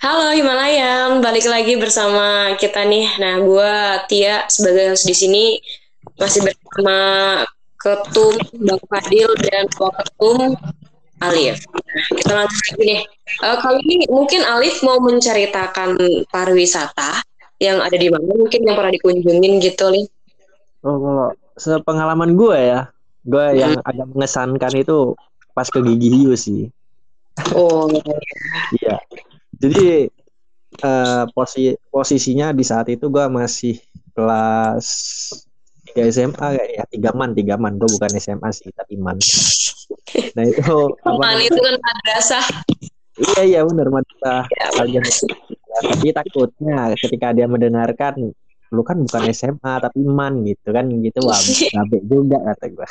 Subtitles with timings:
[0.00, 3.20] Halo Himalayan, balik lagi bersama kita nih.
[3.20, 3.72] Nah, gue
[4.08, 5.44] Tia sebagai host di sini
[6.16, 6.96] masih bersama
[7.76, 8.32] Ketum
[8.64, 10.56] Bang Fadil dan Ketum
[11.20, 11.68] Alif.
[11.68, 13.02] Nah, kita langsung lagi nih.
[13.44, 16.00] Uh, kali ini mungkin Alif mau menceritakan
[16.32, 17.20] pariwisata
[17.60, 20.08] yang ada di mana, mungkin yang pernah dikunjungin gitu, Lih.
[20.80, 21.28] Oh, kalau
[21.60, 22.88] sepengalaman gue ya,
[23.28, 23.58] gue hmm.
[23.60, 25.12] yang agak mengesankan itu
[25.52, 26.72] pas ke Gigi Hiu sih.
[27.52, 27.84] Oh.
[28.80, 28.96] Iya
[29.60, 30.08] jadi
[30.80, 33.76] uh, posi posisinya di saat itu gue masih
[34.16, 34.88] kelas
[35.90, 36.84] tiga SMA kayak ya.
[36.88, 37.76] Tiga man tiga man.
[37.76, 39.20] Gue bukan SMA sih tapi man.
[40.36, 42.44] Nah itu apa man itu kan madrasah.
[43.20, 44.44] Iya iya benar madrasah.
[44.48, 44.66] Ya,
[45.70, 48.32] tapi takutnya ketika dia mendengarkan
[48.70, 50.88] lu kan bukan SMA tapi man gitu kan.
[50.88, 51.36] Gitu wah
[51.74, 52.88] gabe juga kata gue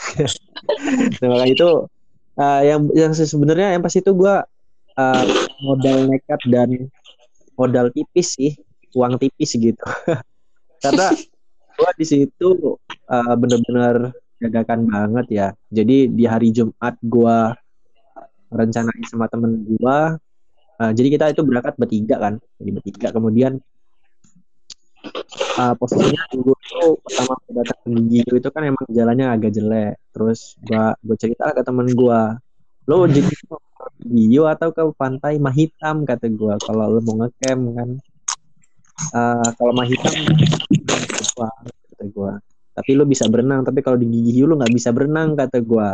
[1.24, 1.88] nah itu
[2.36, 4.36] uh, yang yang sebenarnya yang pas itu gue
[5.00, 5.24] uh,
[5.64, 6.92] modal nekat dan
[7.56, 8.52] modal tipis sih
[8.96, 9.86] uang tipis gitu.
[10.84, 11.08] Karena
[11.80, 12.76] gua di situ
[13.08, 15.48] uh, bener-bener dadakan banget ya.
[15.72, 17.56] Jadi di hari Jumat gua
[18.52, 20.18] rencanain sama temen gua
[20.80, 22.34] uh, jadi kita itu berangkat bertiga kan.
[22.60, 23.60] Jadi bertiga kemudian
[25.60, 29.96] uh, posisinya gue itu pertama datang ke Gigi itu kan emang jalannya agak jelek.
[30.16, 32.40] Terus gua gue cerita ke temen gua
[32.90, 33.30] lo jadi
[34.10, 37.90] Gio atau ke pantai Mahitam kata gue kalau lo mau ngecamp kan.
[39.16, 40.14] Uh, kalau Mahitam
[41.64, 42.32] kata gue
[42.76, 45.90] tapi lo bisa berenang tapi kalau di Gigi Hiu lo nggak bisa berenang kata gue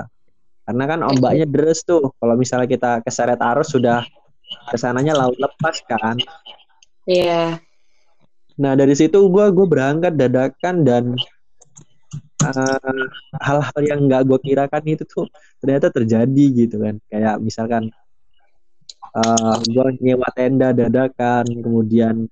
[0.66, 2.10] karena kan ombaknya deres tuh.
[2.18, 4.02] Kalau misalnya kita keseret arus sudah
[4.74, 6.18] ke sananya laut lepas kan.
[7.06, 7.62] Iya.
[7.62, 7.64] Yeah.
[8.56, 11.04] nah dari situ gue gue berangkat dadakan dan
[12.40, 13.08] hal eh,
[13.44, 15.28] hal-hal yang nggak gue kirakan itu tuh
[15.62, 16.98] ternyata terjadi gitu kan.
[17.12, 17.94] Kayak misalkan
[19.16, 22.28] uh, eh, gue nyewa tenda dadakan kemudian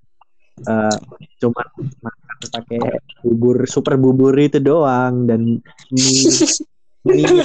[0.68, 0.96] uh,
[1.40, 1.68] cuman
[2.04, 2.80] makan pakai
[3.24, 5.58] bubur super bubur itu doang dan
[5.90, 6.30] mie,
[7.08, 7.40] mie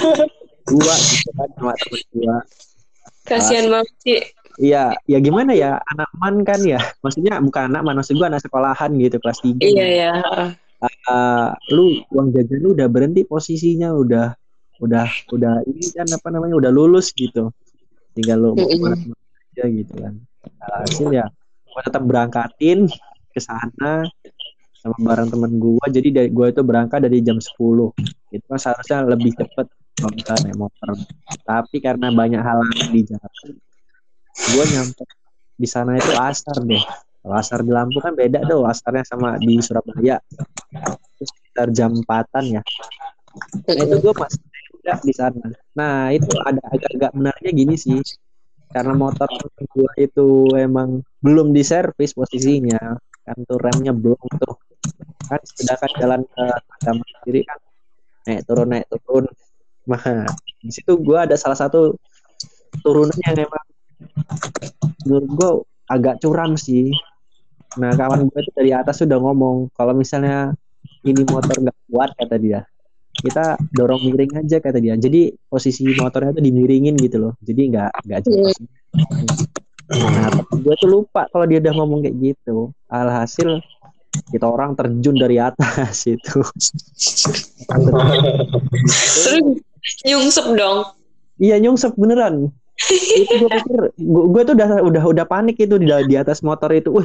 [0.70, 2.36] gua gitu kan sama temen gua.
[3.26, 4.20] Kasihan uh, banget sih.
[4.60, 8.44] Iya, ya gimana ya anak man kan ya, maksudnya bukan anak man, maksud gue anak
[8.44, 9.64] sekolahan gitu kelas tiga.
[9.64, 10.12] Iya iya
[10.84, 14.32] uh, lu uang jajan lu udah berhenti posisinya udah
[14.80, 17.52] udah udah ini kan apa namanya udah lulus gitu.
[18.16, 18.96] Tinggal lu mau ke mana
[19.60, 20.14] aja gitu kan
[20.80, 21.28] hasil ya
[21.68, 22.88] gua tetap berangkatin
[23.30, 24.08] ke sana
[24.80, 27.52] sama bareng temen gua jadi dari gua itu berangkat dari jam 10
[28.32, 29.68] itu kan seharusnya lebih cepet
[30.16, 30.96] misalnya naik motor
[31.44, 33.32] tapi karena banyak halangan di jalan
[34.56, 35.04] gua nyampe
[35.60, 36.80] di sana itu asar deh
[37.20, 40.16] kalau asar di Lampung kan beda tuh asarnya sama di Surabaya.
[41.20, 42.62] Itu sekitar jam empatan ya.
[43.68, 44.12] Nah, itu gue
[44.80, 45.44] tidak di sana.
[45.76, 48.00] Nah itu ada agak-agak menariknya gini sih.
[48.70, 49.26] Karena motor
[49.58, 52.96] gue itu emang belum diservis posisinya.
[53.26, 54.54] Kan tuh remnya belum tuh.
[55.26, 56.44] Kan sedangkan jalan ke
[56.80, 57.58] agama sendiri kan
[58.28, 59.26] naik turun naik turun.
[59.90, 60.26] Nah
[60.62, 61.98] di situ gue ada salah satu
[62.84, 63.66] turunan yang emang
[65.02, 65.50] menurut gue
[65.90, 66.94] agak curam sih
[67.78, 70.50] Nah kawan gue itu dari atas sudah ngomong kalau misalnya
[71.06, 72.60] ini motor nggak kuat kata dia,
[73.20, 74.96] kita dorong miring aja kata dia.
[74.96, 77.32] Jadi posisi motornya tuh dimiringin gitu loh.
[77.44, 78.56] Jadi nggak nggak jelas.
[79.90, 82.72] Nah gue tuh lupa kalau dia udah ngomong kayak gitu.
[82.88, 83.60] Alhasil
[84.32, 86.40] kita orang terjun dari atas itu.
[87.68, 89.44] Terus
[90.08, 90.78] nyungsep dong.
[91.40, 92.50] Iya nyungsep beneran.
[92.88, 96.88] itu gue pikir gue, tuh udah udah udah panik itu di di atas motor itu.
[96.88, 97.04] Wah,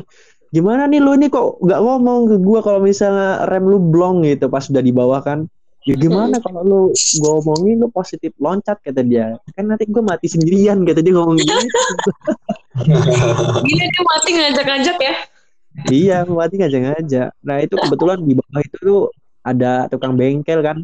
[0.55, 4.47] gimana nih lu ini kok nggak ngomong ke gue kalau misalnya rem lu blong gitu
[4.47, 5.51] pas udah di bawah kan
[5.85, 9.38] ya gimana kalau lu gue omongin lu positif loncat kata dia.
[9.53, 11.53] Kan nanti gue mati sendirian kata dia ngomong gitu.
[13.63, 15.16] Gila dia mati ngajak-ngajak ya?
[15.94, 17.29] Iya mati ngajak-ngajak.
[17.45, 19.04] Nah itu kebetulan di bawah itu tuh
[19.45, 20.77] ada tukang bengkel kan?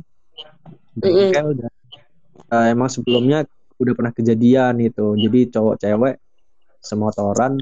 [0.94, 2.54] Bengkel mm -hmm.
[2.54, 3.50] uh, emang sebelumnya
[3.81, 5.18] udah pernah kejadian itu.
[5.18, 6.16] Jadi cowok cewek
[6.81, 7.58] semotoran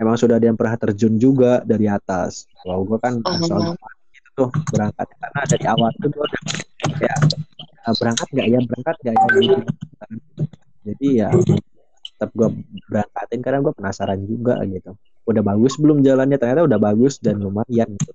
[0.00, 2.48] emang sudah ada yang pernah terjun juga dari atas.
[2.64, 3.76] Kalau gue kan oh, soal
[4.36, 6.42] tuh berangkat karena dari awal tuh gue udah
[7.00, 7.14] ya
[7.96, 9.56] berangkat nggak ya berangkat nggak ya gitu.
[10.86, 11.28] Jadi ya
[12.16, 12.48] tetap gue
[12.92, 14.92] berangkatin karena gue penasaran juga gitu.
[15.26, 17.88] Udah bagus belum jalannya ternyata udah bagus dan lumayan.
[17.96, 18.12] Gitu.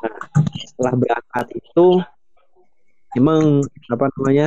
[0.00, 0.16] Nah,
[0.54, 1.86] setelah berangkat itu
[3.18, 4.46] emang apa namanya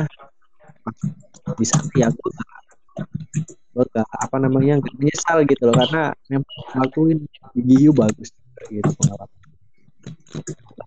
[1.56, 7.18] bisa ya gue gak, apa namanya gak menyesal gitu loh karena memang ngelakuin
[7.54, 8.34] video bagus
[8.68, 9.37] gitu pengalaman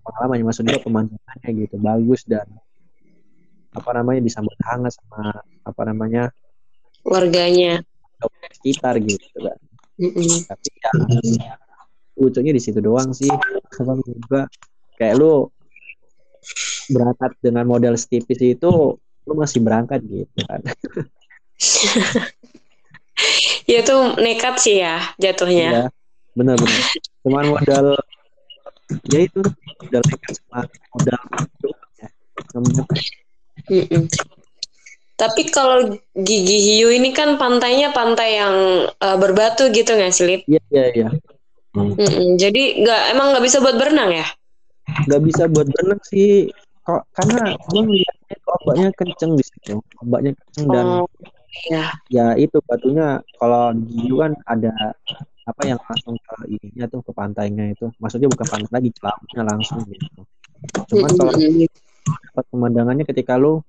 [0.05, 2.45] pengalamannya maksudnya pemandangannya gitu bagus dan
[3.71, 6.29] apa namanya disambut hangat sama apa namanya
[7.07, 7.81] warganya.
[8.61, 9.57] sekitar gitu kan.
[9.97, 10.45] Mm-mm.
[10.45, 10.69] tapi
[11.41, 11.57] ya
[12.17, 13.29] lucunya di situ doang sih.
[13.29, 14.45] Apa juga
[15.01, 15.49] kayak lu
[16.93, 18.71] berangkat dengan model setipis itu
[19.01, 20.61] lu masih berangkat gitu kan.
[23.69, 25.69] Ya itu nekat sih ya jatuhnya.
[25.69, 25.85] ya
[26.31, 26.81] bener bener
[27.27, 27.85] cuman modal
[29.09, 29.39] ya itu
[29.81, 30.59] modal nekat sama
[30.93, 31.21] modal
[31.99, 32.07] ya.
[33.71, 34.03] Mm-mm.
[35.15, 38.55] Tapi kalau Gigi Hiu ini kan pantainya pantai yang
[38.89, 40.41] eh, berbatu gitu nggak sih, Lip?
[40.49, 41.09] iya iya iya
[41.71, 42.35] Mm-mm.
[42.35, 44.27] Jadi nggak emang nggak bisa buat berenang ya?
[45.07, 46.51] nggak bisa buat berenang sih
[46.83, 51.07] kok karena gue ngeliatnya kok ombaknya kenceng di situ ombaknya kenceng dan Oh,
[51.69, 51.85] ya.
[52.11, 54.73] ya itu batunya kalau di Giu kan ada
[55.41, 59.41] apa yang langsung ke ininya tuh ke pantainya itu maksudnya bukan pantai lagi ke lautnya
[59.41, 60.21] langsung gitu
[60.93, 61.33] cuman kalau
[62.31, 63.59] dapat pemandangannya ketika lu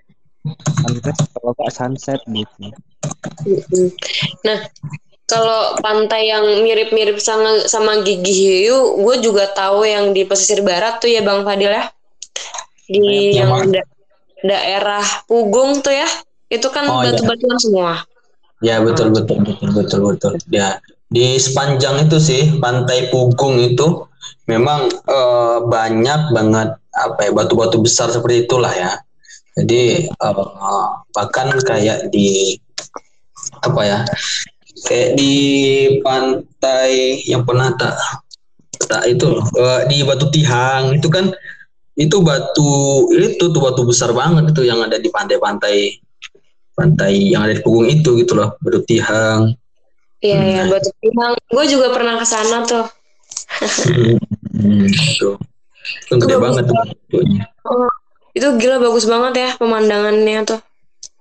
[0.83, 2.63] sunrise kalau nggak sunset gitu.
[4.43, 4.59] Nah,
[5.27, 10.99] kalau pantai yang mirip-mirip sama sama Gigi Hiu, gue juga tahu yang di pesisir barat
[10.99, 11.87] tuh ya Bang Fadil ya.
[12.91, 13.91] Di Yang yang da-
[14.43, 16.09] daerah Pugung tuh ya.
[16.51, 17.15] Itu kan Oh, iya.
[17.17, 17.93] batu-batuan semua.
[18.63, 20.33] Ya betul betul betul betul betul.
[20.53, 20.79] Ya
[21.13, 24.09] di sepanjang itu sih pantai Pugung itu
[24.49, 28.97] memang eh, banyak banget apa ya batu-batu besar seperti itulah ya.
[29.61, 30.47] Jadi eh,
[31.13, 32.57] bahkan kayak di
[33.61, 33.99] apa ya
[34.89, 35.35] kayak di
[36.01, 37.95] pantai yang pernah tak
[38.89, 41.31] tak itu eh, di Batu Tihang itu kan
[41.93, 46.01] itu batu itu tuh batu besar banget itu yang ada di pantai-pantai
[46.73, 49.53] pantai yang ada di Pugung itu gitu loh Batu Tihang
[50.23, 50.55] Iya, Hmm.
[50.55, 51.35] ya, Batu Pinang.
[51.51, 52.87] Gue juga pernah ke sana tuh.
[53.91, 55.31] hmm, itu
[56.07, 56.79] itu gede banget tuh.
[57.67, 57.91] Oh,
[58.33, 60.61] itu gila bagus banget ya pemandangannya tuh.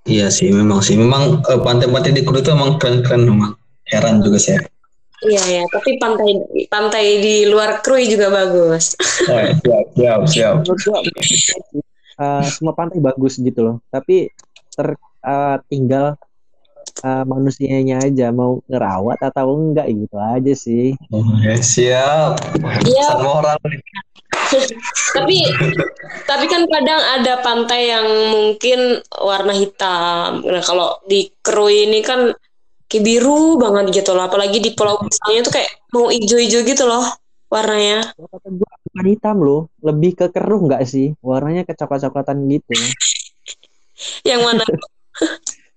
[0.05, 3.53] iya sih memang sih memang eh, pantai-pantai di Kudu itu emang keren-keren memang
[3.85, 4.61] heran juga saya
[5.21, 8.97] Iya ya, tapi pantai pantai di luar Krui juga bagus.
[9.29, 9.53] oh, ya,
[9.93, 11.03] siap siap siap
[12.17, 14.33] eh, semua pantai bagus gitu loh tapi
[14.73, 15.57] ter eh,
[17.01, 22.37] eh, manusianya aja mau ngerawat atau enggak gitu aja sih oh, ya, siap
[22.85, 23.19] Iya.
[23.19, 23.57] moral
[25.17, 25.43] tapi
[26.27, 30.43] tapi kan kadang ada pantai yang mungkin warna hitam.
[30.43, 32.31] Nah kalau di Krui ini kan
[32.87, 34.27] kayak biru banget gitu loh.
[34.27, 37.03] Apalagi di Pulau Pisangnya tuh kayak mau ijo-ijo gitu loh
[37.51, 38.11] warnanya.
[38.15, 42.71] Bukan hitam loh lebih ke keruh nggak sih warnanya kecoklat-coklatan gitu
[44.29, 44.63] Yang mana?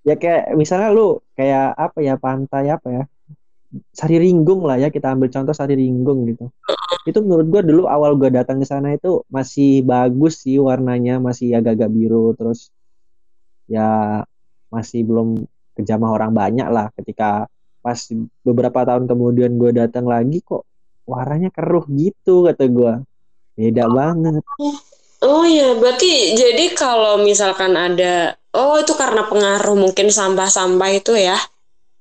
[0.04, 3.04] Ya kayak misalnya lu kayak apa ya pantai apa ya
[3.90, 6.46] Sari Ringgung lah ya kita ambil contoh Sari Ringgung gitu.
[7.02, 11.58] Itu menurut gua dulu awal gua datang ke sana itu masih bagus sih warnanya masih
[11.58, 12.70] agak-agak biru terus
[13.66, 14.22] ya
[14.70, 15.42] masih belum
[15.74, 16.94] kejamah orang banyak lah.
[16.94, 17.50] Ketika
[17.82, 17.98] pas
[18.46, 20.62] beberapa tahun kemudian gua datang lagi kok
[21.02, 23.02] warnanya keruh gitu kata gua.
[23.58, 24.38] Beda banget.
[25.24, 31.34] Oh ya, berarti jadi kalau misalkan ada Oh itu karena pengaruh mungkin sampah-sampah itu ya?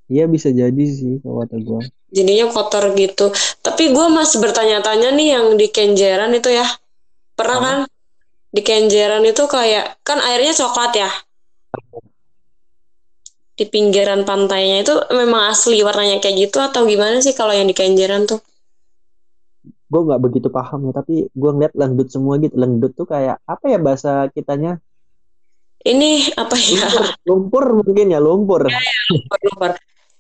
[0.06, 1.82] Iya bisa jadi sih kalau kata gua.
[2.14, 3.34] Jadinya kotor gitu.
[3.66, 6.68] Tapi gue masih bertanya-tanya nih yang di Kenjeran itu ya.
[7.34, 7.78] Pernah kan?
[8.54, 11.10] Di Kenjeran itu kayak Kan airnya coklat ya?
[13.58, 17.74] Di pinggiran pantainya itu memang asli warnanya kayak gitu Atau gimana sih kalau yang di
[17.74, 18.38] Kenjeran tuh?
[19.94, 22.58] gue nggak begitu paham ya tapi gue ngeliat lendut semua gitu.
[22.58, 24.82] Lendut tuh kayak apa ya bahasa kitanya
[25.84, 26.88] Ini apa ya?
[27.28, 29.72] lumpur mungkin ya lumpur lumpur.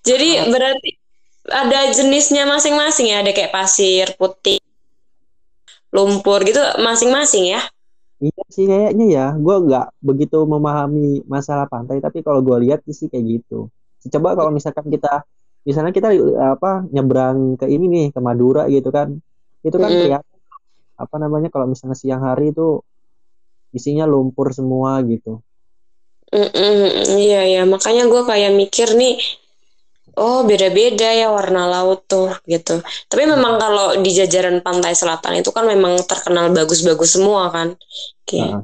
[0.03, 0.89] Jadi berarti
[1.48, 4.60] ada jenisnya masing-masing ya, ada kayak pasir putih,
[5.91, 7.62] lumpur gitu masing-masing ya.
[8.24, 13.12] iya sih kayaknya ya gue nggak begitu memahami masalah pantai tapi kalau gue lihat sih
[13.12, 13.67] kayak gitu
[14.15, 15.27] coba kalau misalkan kita
[15.67, 16.08] misalnya kita
[16.55, 19.12] apa nyebrang ke ini nih ke Madura gitu kan
[19.63, 20.08] itu kan Mm-mm.
[20.08, 20.39] kelihatan
[20.96, 22.79] apa namanya kalau misalnya siang hari itu
[23.75, 25.43] isinya lumpur semua gitu
[26.34, 29.13] Mm-mm, iya ya, makanya gue kayak mikir nih,
[30.18, 32.82] oh beda-beda ya warna laut tuh gitu.
[33.10, 37.68] Tapi memang kalau di jajaran pantai selatan itu kan memang terkenal bagus-bagus semua kan,
[38.28, 38.62] kayak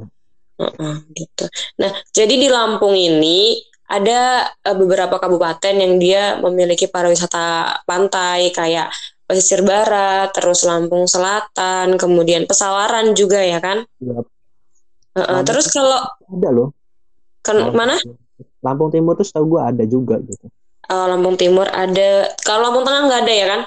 [0.59, 1.45] Nah, Heeh, gitu.
[1.79, 3.59] Nah, jadi di Lampung ini
[3.89, 8.91] ada eh, beberapa kabupaten yang dia memiliki pariwisata pantai kayak
[9.23, 13.87] pesisir barat, terus Lampung Selatan, kemudian Pesawaran juga ya kan?
[14.03, 14.19] ya,
[15.15, 16.69] Heeh, Lampung terus kalau ada loh
[17.45, 17.95] kan mana?
[18.59, 20.47] Lampung Timur tuh setahu gue ada juga gitu
[20.89, 22.33] Oh, Lampung Timur ada.
[22.41, 23.61] Kalau Lampung Tengah nggak ada ya kan?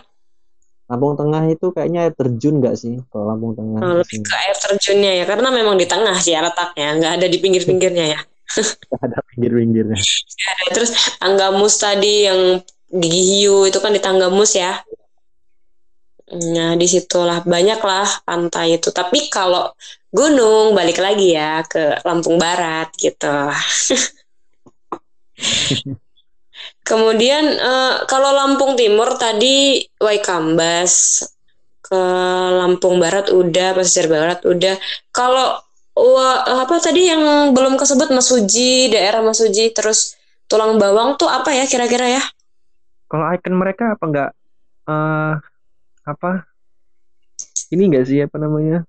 [0.91, 4.57] Lampung Tengah itu kayaknya air terjun nggak sih kalau Lampung Tengah Oh, lebih ke air
[4.59, 8.21] terjunnya ya, karena memang di tengah sih ya letaknya, nggak ada di pinggir-pinggirnya ya.
[9.07, 10.65] ada pinggir-pinggirnya Ada.
[10.75, 10.91] Terus
[11.23, 12.59] Anggamus tadi yang
[12.93, 14.83] Gigi Hiu itu kan di Tanggamus ya.
[16.33, 18.89] Nah, di situlah banyak lah pantai itu.
[18.89, 19.69] Tapi kalau
[20.09, 23.29] gunung balik lagi ya ke Lampung Barat gitu.
[26.89, 31.23] Kemudian uh, kalau Lampung Timur tadi Waikambas,
[31.85, 32.03] ke
[32.57, 34.81] Lampung Barat udah, pesisir Barat udah.
[35.13, 35.61] Kalau
[35.93, 40.17] wah, apa tadi yang belum kesebut Masuji, daerah Masuji, terus
[40.49, 42.23] Tulang Bawang tuh apa ya kira-kira ya?
[43.13, 44.31] Kalau ikon mereka apa enggak
[44.89, 45.37] uh,
[46.03, 46.47] apa?
[47.73, 48.85] Ini enggak sih apa namanya?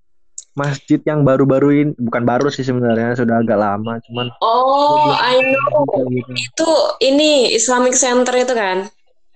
[0.53, 6.05] Masjid yang baru-baru ini bukan baru sih sebenarnya sudah agak lama cuman oh I know.
[6.13, 6.29] gitu.
[6.29, 6.69] itu
[7.09, 8.85] ini Islamic Center itu kan?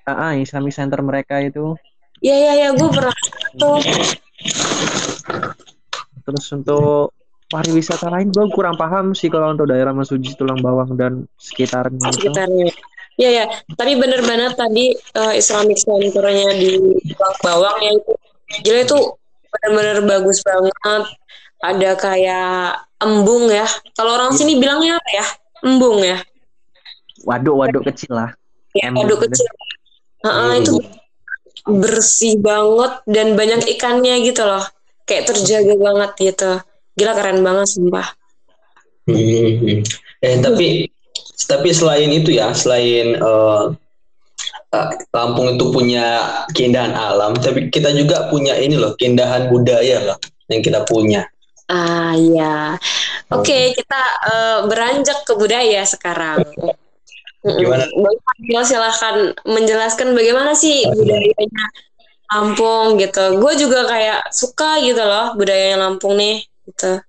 [0.05, 1.73] Ah, ah Islamic Center mereka itu.
[2.21, 3.17] Iya iya iya gue pernah
[3.57, 3.81] tuh.
[6.21, 7.17] Terus untuk
[7.49, 12.69] pariwisata lain gue kurang paham sih kalau untuk daerah Masuji Tulang Bawang dan sekitarnya sekitarnya.
[12.69, 12.96] itu.
[13.17, 16.77] Iya ya, tapi bener banget tadi uh, Islamic Centernya di
[17.41, 18.13] Bawang ya itu
[18.61, 18.99] gila itu
[19.49, 21.03] bener-bener bagus banget.
[21.57, 23.65] Ada kayak embung ya.
[23.97, 25.25] Kalau orang sini bilangnya apa ya?
[25.65, 26.21] Embung ya.
[27.25, 28.29] Waduk-waduk kecil lah.
[28.77, 29.49] Ya, waduk kecil.
[30.21, 30.61] Nah, hmm.
[30.61, 30.73] itu
[31.65, 34.61] bersih banget dan banyak ikannya gitu loh.
[35.09, 36.51] Kayak terjaga banget gitu.
[36.93, 38.07] Gila keren banget sumpah.
[39.09, 39.81] Hmm.
[40.21, 40.93] Eh tapi
[41.47, 43.73] tapi selain itu ya, selain uh,
[45.15, 46.21] Lampung itu punya
[46.51, 50.17] keindahan alam, tapi kita juga punya ini loh, keindahan budaya loh
[50.51, 51.23] yang kita punya.
[51.71, 52.75] Ah ya,
[53.31, 56.43] oke okay, kita uh, beranjak ke budaya sekarang.
[57.47, 57.87] Gimana?
[57.95, 59.15] Bang Fadil silahkan
[59.47, 61.65] menjelaskan bagaimana sih budayanya
[62.27, 63.39] Lampung gitu.
[63.39, 66.99] Gue juga kayak suka gitu loh budayanya Lampung nih gitu.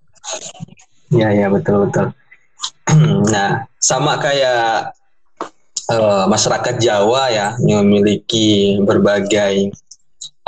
[1.10, 2.14] Ya ya betul betul.
[3.32, 4.92] nah sama kayak
[5.92, 9.72] uh, masyarakat Jawa ya yang memiliki berbagai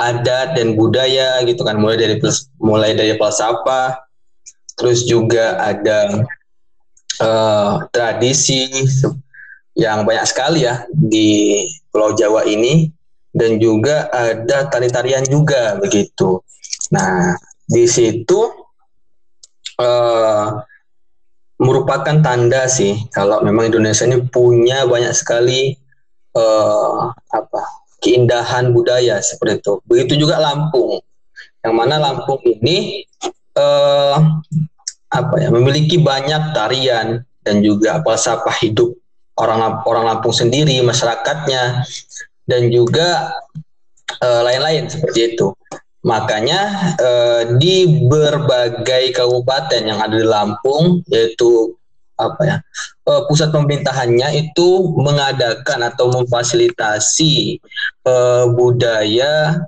[0.01, 2.17] adat dan budaya gitu kan mulai dari
[2.57, 4.01] mulai dari falsafah
[4.73, 6.25] terus juga ada
[7.21, 8.65] uh, tradisi
[9.77, 11.61] yang banyak sekali ya di
[11.93, 12.89] Pulau Jawa ini
[13.31, 16.43] dan juga ada tari-tarian juga begitu.
[16.91, 17.37] Nah
[17.69, 18.51] di situ
[19.79, 20.45] uh,
[21.61, 25.77] merupakan tanda sih kalau memang Indonesia ini punya banyak sekali
[26.33, 27.61] uh, apa
[28.01, 29.73] keindahan budaya seperti itu.
[29.85, 30.97] Begitu juga Lampung,
[31.61, 33.05] yang mana Lampung ini
[33.53, 34.41] uh,
[35.13, 38.97] apa ya memiliki banyak tarian dan juga falsafah hidup
[39.37, 41.85] orang orang Lampung sendiri, masyarakatnya
[42.49, 43.37] dan juga
[44.21, 45.53] lain-lain uh, seperti itu.
[46.01, 46.61] Makanya
[46.97, 51.77] eh, di berbagai kabupaten yang ada di Lampung yaitu
[52.17, 52.57] apa ya
[53.05, 57.61] eh, pusat pemerintahannya itu mengadakan atau memfasilitasi
[58.05, 59.61] eh, budaya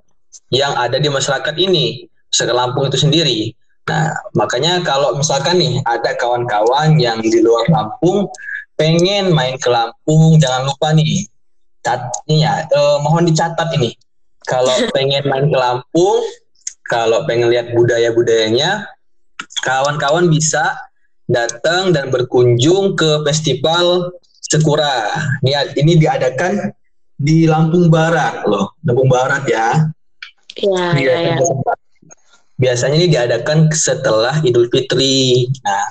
[0.49, 3.53] yang ada di masyarakat ini masyarakat Lampung itu sendiri.
[3.85, 8.25] Nah makanya kalau misalkan nih ada kawan-kawan yang di luar Lampung
[8.73, 11.29] pengen main ke Lampung jangan lupa nih
[11.85, 13.93] cat ya eh, mohon dicatat ini
[14.47, 16.23] kalau pengen main ke Lampung,
[16.87, 18.87] kalau pengen lihat budaya-budayanya,
[19.63, 20.75] kawan-kawan bisa
[21.27, 24.11] datang dan berkunjung ke festival
[24.43, 25.09] Sekura.
[25.41, 26.69] Ini, ini diadakan
[27.15, 29.87] di Lampung Barat loh, Lampung Barat ya.
[30.59, 31.35] Iya, iya, iya.
[32.59, 35.49] Biasanya ini diadakan setelah Idul Fitri.
[35.65, 35.87] Nah,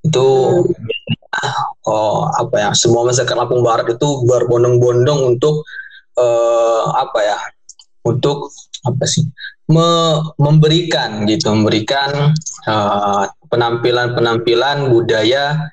[0.00, 0.28] itu
[0.64, 1.84] hmm.
[1.84, 5.68] oh apa ya semua masyarakat Lampung Barat itu berbondong-bondong untuk
[6.16, 7.38] uh, apa ya
[8.04, 8.52] untuk
[8.86, 9.28] apa sih
[9.68, 12.32] me memberikan gitu memberikan
[12.64, 15.68] penampilan uh, penampilan-penampilan budaya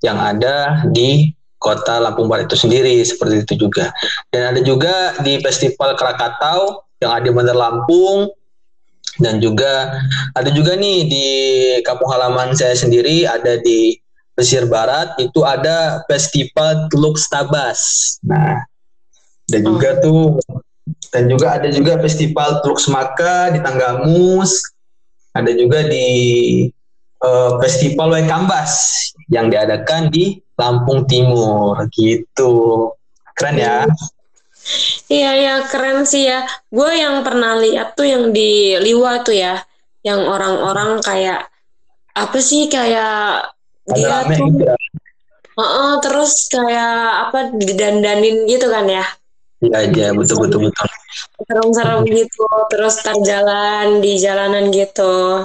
[0.00, 3.92] yang ada di kota Lampung Barat itu sendiri seperti itu juga
[4.32, 8.32] dan ada juga di festival Krakatau yang ada di Bandar Lampung
[9.20, 10.00] dan juga
[10.32, 11.26] ada juga nih di
[11.84, 14.00] kampung halaman saya sendiri ada di
[14.32, 18.64] pesisir barat itu ada festival Teluk Stabas nah
[19.52, 20.00] dan juga oh.
[20.00, 20.20] tuh
[21.10, 24.62] dan juga ada juga festival Teluk Semaka di Tanggamus
[25.30, 26.08] ada juga di
[27.22, 28.72] uh, festival Waikambas
[29.30, 31.78] yang diadakan di Lampung Timur.
[31.94, 32.52] Gitu.
[33.38, 33.86] Keren ya?
[35.08, 36.44] Iya ya keren sih ya.
[36.68, 39.62] Gue yang pernah lihat tuh yang di Liwa tuh ya,
[40.04, 41.48] yang orang-orang kayak
[42.12, 43.48] apa sih kayak
[43.90, 44.50] dia tuh,
[45.56, 49.06] uh -uh, terus kayak apa didandanin gitu kan ya?
[49.60, 50.88] Iya aja betul betul betul.
[51.44, 55.44] Serem-serem gitu, terus tar jalan di jalanan gitu,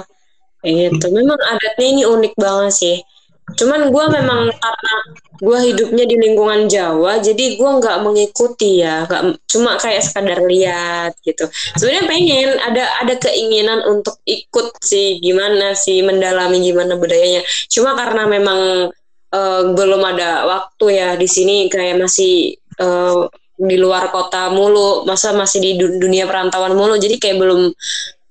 [0.64, 1.06] gitu.
[1.12, 2.96] Memang adatnya ini unik banget sih.
[3.46, 4.94] Cuman gue memang karena
[5.36, 11.12] gue hidupnya di lingkungan Jawa, jadi gue nggak mengikuti ya, nggak cuma kayak sekadar lihat
[11.20, 11.46] gitu.
[11.76, 17.44] Sebenarnya pengen ada ada keinginan untuk ikut sih, gimana sih mendalami gimana budayanya.
[17.68, 18.90] Cuma karena memang
[19.30, 25.32] uh, belum ada waktu ya di sini kayak masih uh, di luar kota mulu, masa
[25.32, 27.72] masih di dunia perantauan mulu, jadi kayak belum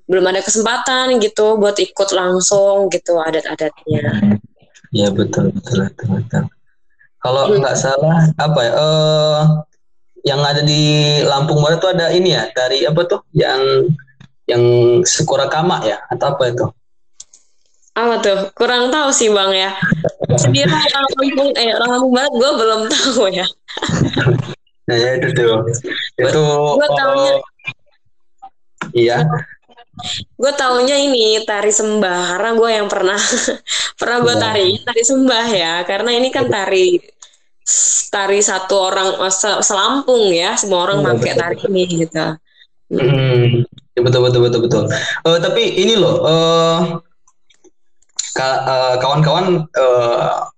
[0.05, 4.37] belum ada kesempatan gitu buat ikut langsung gitu adat-adatnya.
[4.93, 6.43] Iya betul betul betul betul.
[7.25, 7.57] Kalau hmm.
[7.57, 8.73] nggak salah apa ya?
[8.77, 9.41] Uh,
[10.25, 10.81] yang ada di
[11.21, 13.61] Lampung Barat tuh ada ini ya dari apa tuh yang
[14.45, 14.61] yang
[15.49, 16.65] Kama ya atau apa itu?
[17.97, 18.37] Apa tuh?
[18.53, 19.71] Kurang tahu sih bang ya.
[20.41, 23.45] Sendiri orang Lampung eh orang Lampung Barat gue belum tahu ya.
[24.85, 25.65] nah ya itu tuh.
[26.17, 26.43] Itu.
[26.77, 27.33] Gue tahunya.
[27.33, 27.41] Uh,
[28.93, 29.17] iya.
[30.35, 32.37] Gue taunya ini tari sembah.
[32.37, 33.19] Karena gue yang pernah
[33.99, 35.73] pernah gue tari tari sembah ya.
[35.87, 37.01] Karena ini kan tari
[38.13, 39.09] tari satu orang
[39.63, 40.53] selampung ya.
[40.59, 42.25] Semua orang pakai tari ini gitu.
[42.93, 43.65] Hmm.
[43.95, 44.83] Ya, betul betul betul betul.
[45.23, 46.99] Uh, tapi ini loh uh,
[48.99, 50.51] kawan-kawan uh,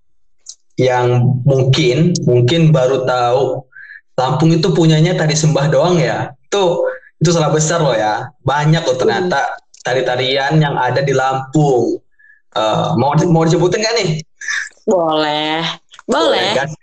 [0.77, 3.65] yang mungkin mungkin baru tahu
[4.17, 6.33] Lampung itu punyanya tari sembah doang ya.
[6.49, 6.81] Tuh
[7.21, 8.33] itu salah besar loh ya.
[8.41, 12.01] Banyak loh ternyata tari-tarian yang ada di Lampung.
[12.57, 14.09] Uh, mau mau disebutin kan nih?
[14.89, 15.61] Boleh.
[16.09, 16.57] Boleh.
[16.57, 16.73] Gas.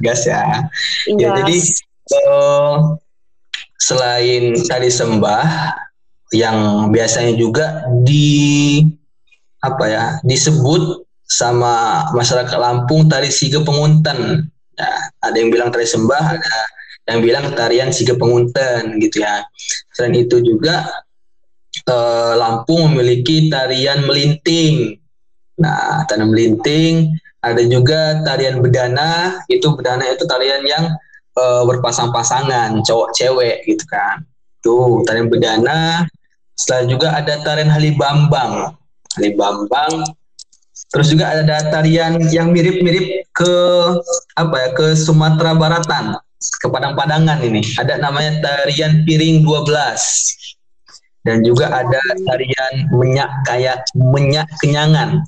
[0.00, 1.20] Gas ya, gas.
[1.20, 1.56] ya jadi
[2.28, 2.96] uh,
[3.76, 5.44] selain tari sembah
[6.32, 8.80] yang biasanya juga di
[9.60, 14.48] apa ya disebut sama masyarakat Lampung tari siga pengunten.
[14.76, 16.56] Ya, ada yang bilang tari sembah ada
[17.08, 19.42] yang bilang tarian Siga Pengunten gitu ya.
[19.94, 20.86] Selain itu juga
[21.86, 24.98] eh, Lampung memiliki tarian melinting.
[25.58, 29.42] Nah, tarian melinting ada juga tarian bedana.
[29.50, 30.84] Itu bedana itu tarian yang
[31.38, 34.22] eh, berpasang-pasangan cowok cewek gitu kan.
[34.62, 36.06] Tuh tarian bedana.
[36.54, 38.78] Setelah juga ada tarian Halibambang.
[39.18, 40.06] Halibambang
[40.92, 43.54] Terus juga ada tarian yang mirip-mirip ke
[44.36, 46.20] apa ya ke Sumatera Baratan
[46.58, 47.62] ke Padang-Padangan ini.
[47.78, 51.22] Ada namanya tarian piring 12.
[51.22, 55.22] Dan juga ada tarian menyak kayak menyak kenyangan.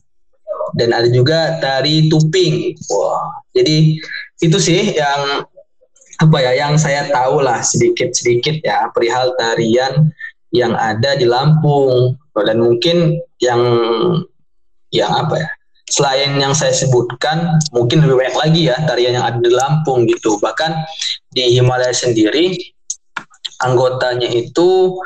[0.74, 2.74] Dan ada juga tari tuping.
[2.90, 3.94] Wah, jadi
[4.42, 5.46] itu sih yang
[6.18, 10.14] apa ya yang saya tahu lah sedikit-sedikit ya perihal tarian
[10.55, 13.62] yang ada di Lampung dan mungkin yang
[14.94, 15.50] yang apa ya
[15.95, 20.43] selain yang saya sebutkan mungkin lebih banyak lagi ya tarian yang ada di Lampung gitu.
[20.43, 20.75] Bahkan
[21.31, 22.59] di Himalaya sendiri
[23.63, 24.99] anggotanya itu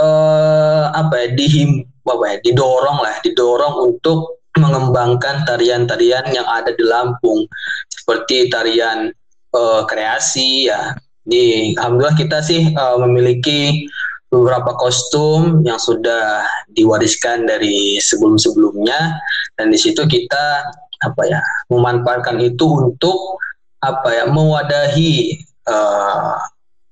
[0.00, 6.84] eh, apa ya dihim apa ya didorong lah didorong untuk mengembangkan tarian-tarian yang ada di
[6.88, 7.44] Lampung.
[7.92, 9.12] Seperti tarian
[9.52, 10.96] eh, kreasi ya.
[11.20, 13.84] Di alhamdulillah kita sih eh, memiliki
[14.30, 19.18] beberapa kostum yang sudah diwariskan dari sebelum-sebelumnya.
[19.58, 23.42] Dan di situ kita apa ya memanfaatkan itu untuk
[23.82, 26.38] apa ya mewadahi uh,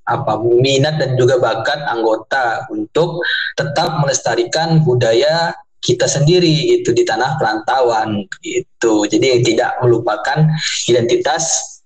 [0.08, 3.20] apa minat dan juga bakat anggota untuk
[3.54, 9.06] tetap melestarikan budaya kita sendiri itu di tanah perantauan gitu.
[9.06, 10.48] Jadi tidak melupakan
[10.90, 11.78] identitas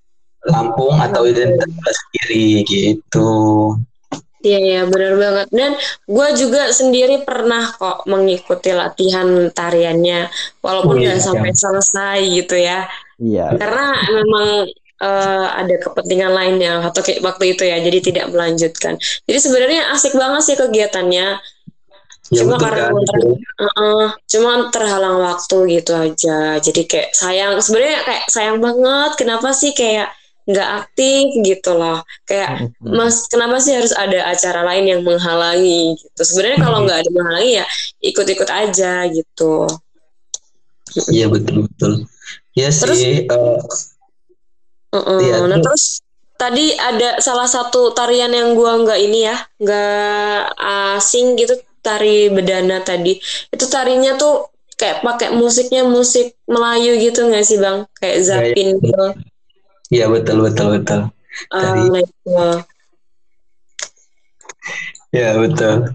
[0.43, 3.31] Lampung atau identitas sendiri gitu
[4.43, 5.71] Iya ya benar banget dan
[6.03, 10.27] gue juga sendiri pernah kok mengikuti latihan tariannya
[10.59, 11.61] walaupun nggak oh, iya, sampai iya.
[11.63, 12.79] selesai gitu ya.
[13.23, 13.47] Iya.
[13.55, 14.47] Karena memang
[14.99, 18.99] uh, ada kepentingan lain yang atau kayak waktu itu ya jadi tidak melanjutkan.
[19.31, 21.27] Jadi sebenarnya asik banget sih kegiatannya.
[22.33, 23.05] Ya, cuma karena kan?
[23.05, 26.57] ter, uh, uh, cuma terhalang waktu gitu aja.
[26.59, 29.11] Jadi kayak sayang sebenarnya kayak sayang banget.
[29.23, 30.11] Kenapa sih kayak
[30.49, 32.03] nggak aktif gitu loh.
[32.27, 35.95] Kayak mas kenapa sih harus ada acara lain yang menghalangi?
[35.99, 36.21] Gitu.
[36.23, 37.67] Sebenarnya kalau nggak ada menghalangi ya
[38.03, 39.55] ikut-ikut aja gitu.
[41.09, 41.93] Iya betul betul.
[42.53, 43.57] Ya terus, sih uh,
[44.93, 46.05] uh -uh, ya, nah terus
[46.37, 50.53] tadi ada salah satu tarian yang gua nggak ini ya nggak
[50.99, 53.17] asing gitu tari bedana tadi.
[53.49, 57.89] Itu tarinya tuh kayak pakai musiknya musik Melayu gitu nggak sih bang?
[57.97, 58.27] Kayak iya, iya.
[58.27, 59.07] zapin gitu
[59.93, 61.01] Iya betul betul betul.
[61.53, 61.85] Dari,
[62.33, 62.59] uh,
[65.13, 65.93] ya betul.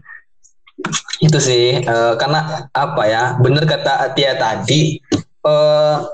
[1.17, 3.23] Itu sih uh, karena apa ya?
[3.41, 5.01] Bener kata Atia tadi.
[5.41, 6.05] Uh,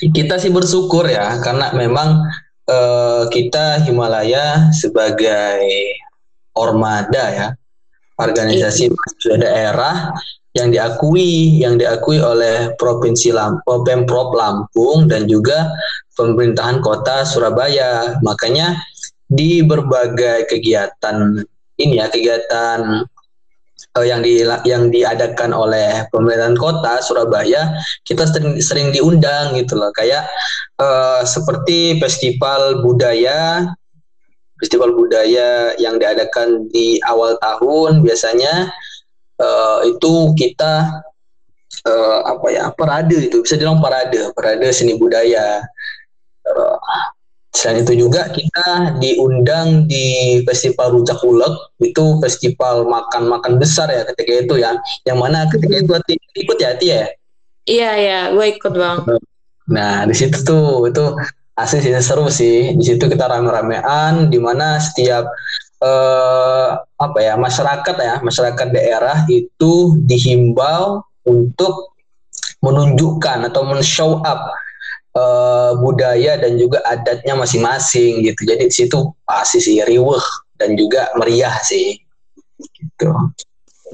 [0.00, 2.24] kita sih bersyukur ya karena memang
[2.66, 5.60] uh, kita Himalaya sebagai
[6.56, 7.48] ormada ya
[8.18, 8.94] organisasi iya.
[8.94, 9.96] mahasiswa daerah
[10.54, 15.74] yang diakui yang diakui oleh provinsi Lampung, pemprov Lampung dan juga
[16.14, 18.22] pemerintahan kota Surabaya.
[18.22, 18.78] Makanya
[19.26, 21.42] di berbagai kegiatan
[21.82, 23.02] ini ya kegiatan
[23.98, 27.74] uh, yang di yang diadakan oleh pemerintahan kota Surabaya
[28.06, 30.26] kita sering, sering diundang gitu loh kayak
[30.78, 33.66] uh, seperti festival budaya
[34.62, 38.70] festival budaya yang diadakan di awal tahun biasanya
[39.40, 41.02] uh, itu kita
[41.88, 45.64] uh, apa ya parade itu bisa dibilang parade parade seni budaya.
[46.44, 46.78] Uh,
[47.54, 51.54] selain itu juga kita diundang di festival rujak ulek.
[51.80, 54.76] Itu festival makan-makan besar ya ketika itu ya.
[55.06, 57.02] Yang mana ketika itu hati ikut ya hati ya?
[57.64, 58.20] Iya iya.
[58.34, 58.98] Gue ikut bang.
[59.70, 61.16] Nah di situ tuh itu
[61.56, 62.76] asli sih seru sih.
[62.76, 65.24] Di situ kita rame-ramean di mana setiap
[65.84, 71.92] eh, apa ya masyarakat ya masyarakat daerah itu dihimbau untuk
[72.64, 74.40] menunjukkan atau men-show up
[75.12, 78.40] eh, budaya dan juga adatnya masing-masing gitu.
[78.48, 80.24] Jadi di situ pasti sih riweh
[80.56, 82.00] dan juga meriah sih.
[82.58, 83.10] Gitu.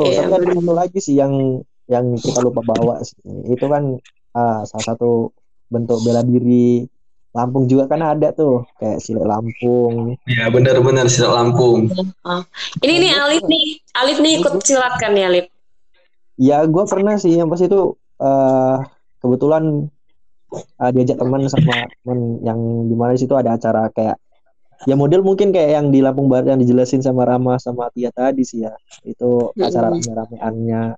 [0.00, 3.18] Oh, yeah, ada lagi sih yang yang kita lupa bawa sih.
[3.50, 3.98] Itu kan
[4.38, 5.34] uh, salah satu
[5.70, 6.86] bentuk bela diri
[7.30, 10.18] Lampung juga kan ada tuh kayak silat Lampung.
[10.26, 11.86] Iya benar-benar silat Lampung.
[12.26, 12.42] Oh.
[12.82, 13.64] Ini nih Alif nih,
[13.94, 15.46] Alif nih ikut silat kan ya Alif?
[16.40, 18.76] Ya gue pernah sih yang pas itu uh,
[19.22, 19.86] kebetulan
[20.50, 22.58] uh, diajak teman sama teman yang
[22.90, 24.18] di mana situ ada acara kayak
[24.88, 28.42] ya model mungkin kayak yang di Lampung Barat yang dijelasin sama Rama sama Tia tadi
[28.42, 28.74] sih ya
[29.06, 30.96] itu acara rame-rameannya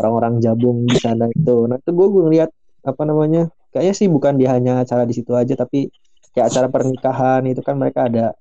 [0.00, 1.68] orang-orang jabung di sana itu.
[1.68, 2.50] Nah itu gue gue ngeliat
[2.82, 5.88] apa namanya kayaknya sih bukan dia hanya acara di situ aja tapi
[6.36, 8.36] kayak acara pernikahan itu kan mereka ada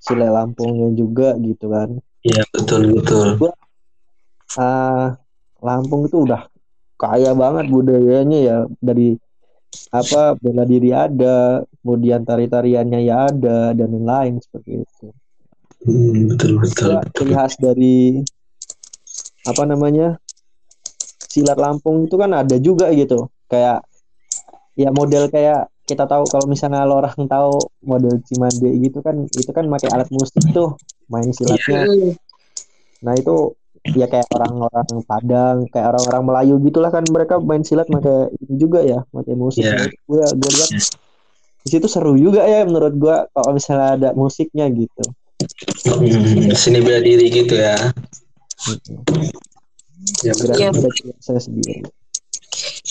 [0.00, 2.00] sile Lampungnya juga gitu kan.
[2.24, 3.36] Iya betul betul.
[3.36, 3.52] Gua,
[4.56, 5.06] uh,
[5.60, 6.48] Lampung itu udah
[6.96, 8.58] kaya banget budayanya ya.
[8.80, 9.16] Dari
[9.94, 15.06] apa bela diri ada kemudian tari-tariannya ya ada dan lain-lain seperti itu.
[15.80, 18.20] Hmm, betul betul, ciri khas dari
[19.48, 20.20] apa namanya
[21.24, 23.32] silat Lampung itu kan ada juga gitu.
[23.48, 23.84] Kayak
[24.78, 29.50] ya model kayak kita tahu kalau misalnya lo orang tahu model Cimande gitu kan itu
[29.50, 30.78] kan pakai alat musik tuh
[31.10, 32.14] main silatnya yeah.
[33.02, 33.58] nah itu
[33.96, 39.02] ya kayak orang-orang Padang kayak orang-orang Melayu gitulah kan mereka main silat pakai juga ya
[39.10, 39.82] pakai musik yeah.
[39.82, 40.86] nah, gue gue lihat yeah.
[41.66, 45.04] di situ seru juga ya menurut gue kalau misalnya ada musiknya gitu
[45.90, 47.74] hmm, seni bela diri gitu ya
[50.22, 50.70] ya berarti ya.
[51.18, 51.82] saya sendiri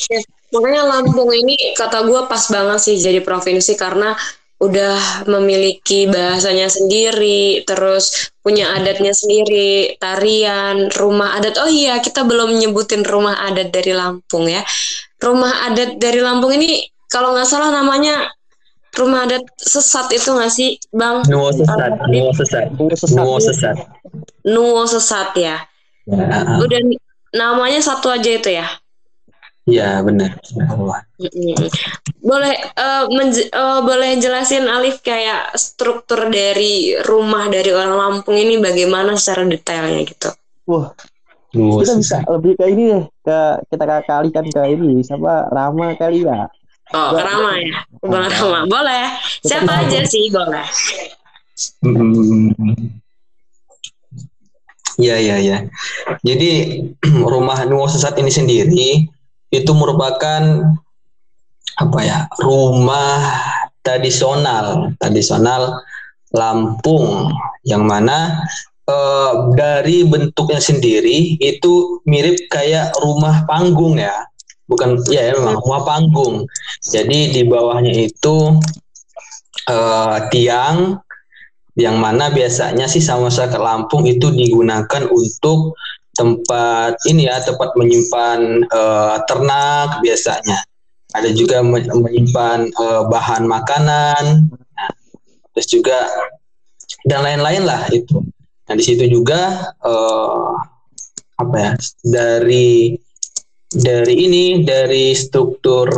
[0.09, 4.17] ya Makanya Lampung ini kata gue pas banget sih jadi provinsi karena
[4.59, 11.55] udah memiliki bahasanya sendiri, terus punya adatnya sendiri, tarian, rumah adat.
[11.63, 14.59] Oh iya, kita belum nyebutin rumah adat dari Lampung ya.
[15.23, 18.27] Rumah adat dari Lampung ini kalau nggak salah namanya
[18.99, 21.23] rumah adat sesat itu nggak sih, Bang?
[21.31, 22.65] Nuwo sesat, nuwo sesat,
[23.15, 23.75] nuwo sesat.
[24.43, 25.55] Nuwo sesat ya.
[26.03, 26.59] ya.
[26.59, 26.79] Udah
[27.31, 28.67] namanya satu aja itu ya.
[29.69, 30.41] Iya benar.
[32.19, 39.13] Boleh uh, uh, boleh jelasin Alif kayak struktur dari rumah dari orang Lampung ini bagaimana
[39.13, 40.29] secara detailnya gitu?
[40.65, 40.89] Wah,
[41.53, 46.49] kita bisa lebih ke ini deh ke kita kalikan ke ini siapa Rama kali ya?
[46.89, 48.65] Oh, Gua, Rama ya, Bang Rama.
[48.65, 49.05] Boleh.
[49.45, 50.65] Siapa aja sih boleh.
[54.99, 55.57] Iya iya iya.
[56.25, 56.49] Jadi
[57.31, 59.05] rumah Nuwo Sesat ini sendiri
[59.49, 60.41] itu merupakan
[61.79, 63.17] apa ya rumah
[63.81, 65.81] tradisional tradisional
[66.29, 67.33] Lampung
[67.65, 68.45] yang mana
[68.85, 74.13] eh, dari bentuknya sendiri itu mirip kayak rumah panggung ya.
[74.69, 76.45] Bukan ya, ya memang rumah panggung.
[76.85, 78.61] Jadi di bawahnya itu
[79.65, 81.01] eh, tiang
[81.73, 85.73] yang mana biasanya sih sama masyarakat Lampung itu digunakan untuk
[86.15, 90.63] tempat ini ya tempat menyimpan uh, ternak biasanya.
[91.09, 94.91] Ada juga menyimpan uh, bahan makanan nah,
[95.53, 95.97] terus juga
[97.09, 98.21] dan lain-lain lah itu.
[98.69, 100.53] Nah di situ juga uh,
[101.39, 101.71] apa ya
[102.05, 102.93] dari
[103.69, 105.89] dari ini dari struktur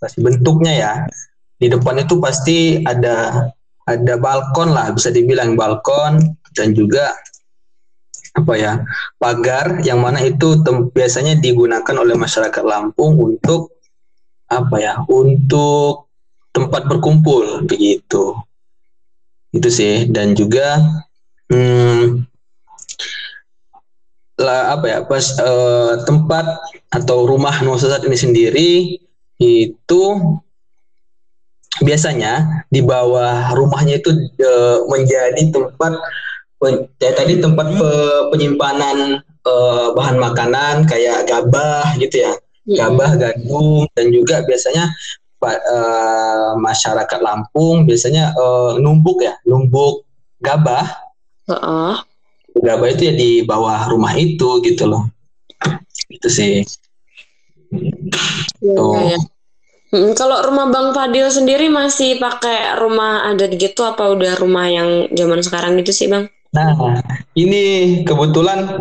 [0.00, 0.92] pasti bentuknya ya
[1.56, 3.48] di depan itu pasti ada
[3.88, 6.20] ada balkon lah bisa dibilang balkon
[6.52, 7.16] dan juga
[8.36, 8.72] apa ya
[9.16, 10.60] pagar yang mana itu
[10.92, 13.72] biasanya digunakan oleh masyarakat Lampung untuk
[14.52, 16.12] apa ya untuk
[16.52, 18.36] tempat berkumpul begitu.
[19.56, 20.76] Itu sih dan juga
[21.48, 22.28] hmm,
[24.36, 26.44] lah apa ya pas eh, tempat
[26.92, 28.70] atau rumah Nusa ini sendiri
[29.40, 30.02] itu
[31.80, 35.96] biasanya di bawah rumahnya itu eh, menjadi tempat
[36.98, 42.32] tadi tempat pe- penyimpanan eh, bahan makanan kayak gabah gitu ya
[42.66, 44.90] gabah gandum dan juga biasanya
[45.46, 50.02] eh, masyarakat Lampung biasanya eh, numbuk ya numbuk
[50.42, 50.84] gabah
[51.46, 51.94] Heeh.
[52.56, 55.06] gabah itu ya di bawah rumah itu gitu loh
[56.08, 56.64] itu sih
[58.62, 58.94] Iya, Tuh.
[58.94, 59.18] iya,
[59.90, 60.12] iya.
[60.14, 65.42] Kalau rumah Bang Fadil sendiri masih pakai rumah adat gitu apa udah rumah yang zaman
[65.42, 66.30] sekarang gitu sih Bang?
[66.54, 67.00] Nah
[67.34, 67.62] ini
[68.06, 68.80] kebetulan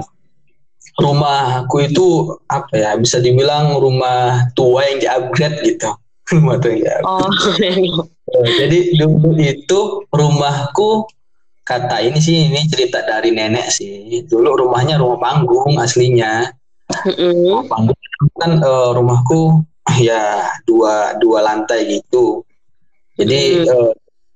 [0.95, 5.91] rumahku itu apa ya bisa dibilang rumah tua yang di upgrade gitu
[6.35, 7.27] rumah tua yang di Oh,
[8.25, 11.05] Eh, Jadi dulu itu rumahku
[11.61, 14.25] kata ini sih ini cerita dari nenek sih.
[14.25, 16.49] Dulu rumahnya rumah panggung aslinya.
[17.05, 17.97] Rumah panggung
[18.41, 19.61] kan eh, rumahku
[20.09, 22.41] ya dua dua lantai gitu.
[23.13, 23.91] Jadi eh,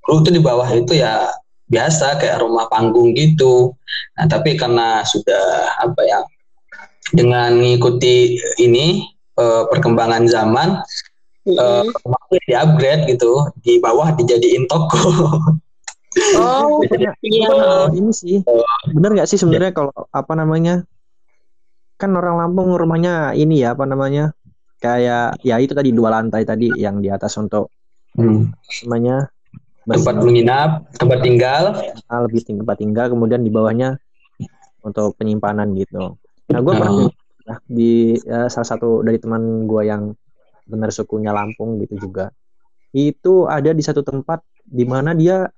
[0.05, 1.33] dulu tuh di bawah itu ya
[1.69, 3.73] biasa kayak rumah panggung gitu.
[4.17, 5.41] Nah tapi karena sudah
[5.79, 6.19] apa ya
[7.09, 9.05] dengan mengikuti ini
[9.37, 10.81] eh, perkembangan zaman
[11.45, 11.93] eh, Mm-mm.
[11.95, 14.97] rumahku di upgrade gitu di bawah dijadiin toko.
[16.35, 17.47] Oh, Bukannya- iya.
[17.47, 18.37] bukannya ini sih
[18.89, 20.81] bener nggak sih sebenarnya kalau apa namanya
[21.95, 24.33] kan orang Lampung rumahnya ini ya apa namanya
[24.79, 27.69] kayak ya itu tadi dua lantai tadi yang di atas untuk
[28.17, 28.49] Hmm.
[28.83, 29.29] namanya
[29.97, 31.63] tempat menginap, tempat tinggal.
[32.05, 33.97] ah, lebih tinggi tempat tinggal kemudian di bawahnya
[34.85, 36.15] untuk penyimpanan gitu
[36.49, 37.11] nah gue pernah Oh.
[37.41, 40.13] dengar di eh, salah satu dari teman gue yang
[40.69, 42.29] benar sukunya Lampung gitu juga
[42.93, 45.49] itu ada di satu tempat di mana dia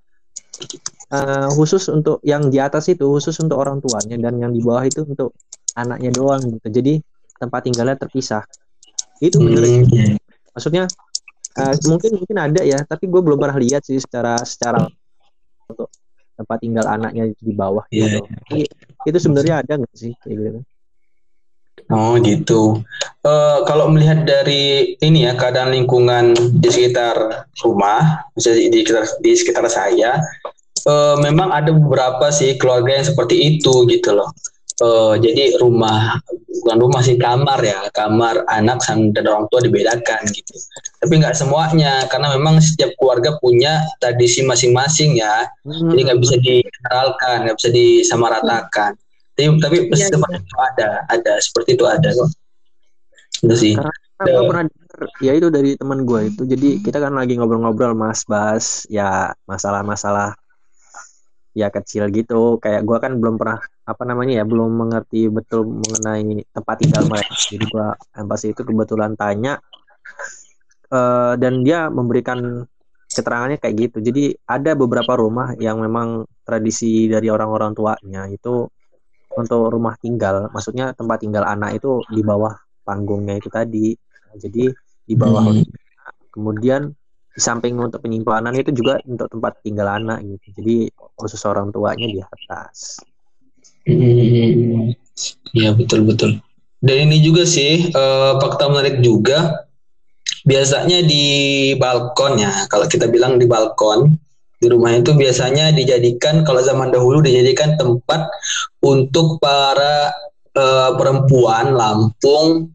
[1.11, 4.83] eh, khusus untuk yang di atas itu khusus untuk orang tuanya dan yang di bawah
[4.83, 5.35] itu untuk
[5.75, 6.93] anaknya doang gitu jadi
[7.39, 8.43] tempat tinggalnya terpisah
[9.19, 9.79] itu bener ya?
[9.83, 10.15] Hmm.
[10.51, 10.83] maksudnya
[11.57, 14.87] eh, mungkin mungkin ada ya tapi gue belum pernah lihat sih secara secara
[15.67, 15.87] untuk
[16.35, 18.59] tempat tinggal anaknya di bawah Iya, gitu Tapi
[19.07, 20.61] itu sebenarnya ada nggak sih kayak gitu
[21.91, 22.79] Oh gitu.
[23.21, 29.31] Eh, kalau melihat dari ini ya keadaan lingkungan di sekitar rumah, misalnya di sekitar di
[29.35, 30.15] sekitar saya,
[30.87, 34.31] eh, memang ada beberapa sih keluarga yang seperti itu gitu loh.
[34.81, 36.17] Eh, jadi rumah
[36.49, 40.57] bukan rumah sih kamar ya, kamar anak sama dan orang tua dibedakan gitu.
[40.97, 45.45] Tapi nggak semuanya karena memang setiap keluarga punya tradisi masing-masing ya.
[45.61, 45.93] Hmm.
[45.93, 48.91] jadi nggak bisa dikenalkan nggak bisa disamaratakan.
[49.37, 51.33] Tapi tapi Iya, seperti itu ada ada.
[51.37, 52.29] Seperti itu ada kok.
[53.45, 53.73] Itu sih.
[53.77, 54.65] Karena gue pernah
[55.21, 56.41] ya itu dari teman gue itu.
[56.49, 60.40] Jadi kita kan lagi ngobrol-ngobrol mas bahas ya masalah-masalah
[61.55, 62.57] ya kecil gitu.
[62.63, 67.35] Kayak gue kan belum pernah apa namanya ya belum mengerti betul mengenai tempat tinggal mereka.
[67.51, 67.85] Jadi gue
[68.29, 69.59] pas itu kebetulan tanya
[70.91, 72.65] eh, dan dia memberikan
[73.11, 73.97] keterangannya kayak gitu.
[73.99, 78.67] Jadi ada beberapa rumah yang memang tradisi dari orang-orang tuanya itu
[79.31, 82.51] untuk rumah tinggal, maksudnya tempat tinggal anak itu di bawah
[82.83, 83.95] panggungnya itu tadi.
[84.35, 84.71] Jadi
[85.07, 85.63] di bawah Hmm.
[86.31, 86.91] kemudian
[87.31, 90.47] di samping untuk penyimpanan itu juga untuk tempat tinggal anak gitu.
[90.59, 90.75] Jadi
[91.15, 92.99] khusus orang tuanya di atas.
[93.81, 94.93] Hmm,
[95.57, 96.37] ya betul betul
[96.81, 99.69] dan ini juga sih eh, fakta menarik juga
[100.41, 101.25] biasanya di
[101.77, 104.17] balkon ya kalau kita bilang di balkon
[104.61, 108.25] di rumah itu biasanya dijadikan kalau zaman dahulu dijadikan tempat
[108.81, 110.09] untuk para
[110.57, 112.73] eh, perempuan Lampung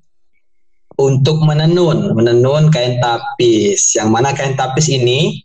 [0.96, 5.44] untuk menenun menenun kain tapis yang mana kain tapis ini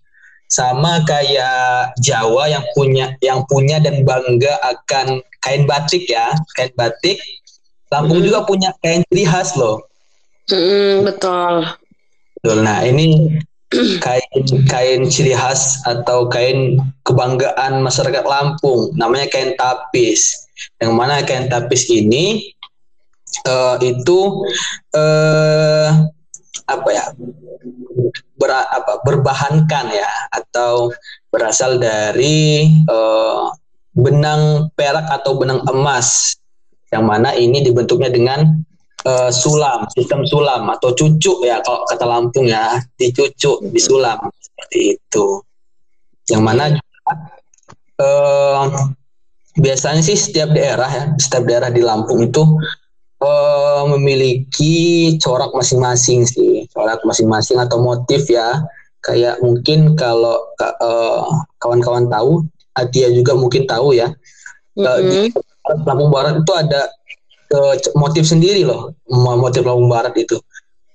[0.52, 7.20] sama kayak Jawa yang punya yang punya dan bangga akan kain batik ya kain batik
[7.92, 8.28] Lampung Hmm.
[8.28, 9.84] juga punya kain ciri khas loh
[10.52, 11.64] Mm, betul.
[12.36, 12.58] Betul.
[12.66, 13.40] Nah ini
[14.04, 16.76] kain kain ciri khas atau kain
[17.08, 20.50] kebanggaan masyarakat Lampung namanya kain tapis.
[20.84, 22.52] Yang mana kain tapis ini
[23.48, 24.20] eh, itu
[24.96, 25.90] eh,
[26.68, 27.06] apa ya
[28.40, 30.92] ber, apa berbahankan ya atau
[31.32, 33.44] berasal dari eh,
[33.92, 36.40] benang perak atau benang emas
[36.92, 38.64] yang mana ini dibentuknya dengan
[39.08, 45.26] eh, sulam, sistem sulam atau cucuk ya kalau kata Lampung ya, dicucuk, disulam seperti itu.
[46.28, 46.64] Yang mana
[48.00, 48.64] eh,
[49.60, 52.44] biasanya sih setiap daerah ya, setiap daerah di Lampung itu
[53.22, 54.76] eh, memiliki
[55.22, 58.66] corak masing-masing sih, corak masing-masing atau motif ya.
[59.02, 61.30] Kayak mungkin kalau ka- eh,
[61.62, 64.14] kawan-kawan tahu, Atia juga mungkin tahu ya,
[64.78, 65.28] Mm-mm.
[65.86, 66.88] Lampung Barat itu ada
[67.52, 68.96] ke motif sendiri loh.
[69.12, 70.40] Motif Lampung Barat itu.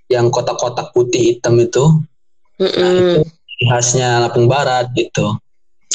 [0.09, 1.85] Yang kotak-kotak putih hitam itu.
[2.57, 2.81] Mm-mm.
[2.81, 3.21] nah, itu
[3.69, 5.37] khasnya Lampung Barat gitu.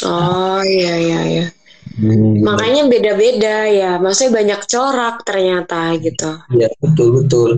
[0.06, 1.46] Oh iya iya iya
[2.02, 2.42] Hmm.
[2.42, 7.50] makanya beda-beda ya maksudnya banyak corak ternyata gitu ya betul betul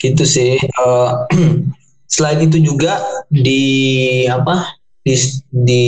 [0.00, 1.10] gitu sih Eh,
[2.14, 2.96] selain itu juga
[3.28, 4.72] di apa
[5.04, 5.12] di
[5.52, 5.84] di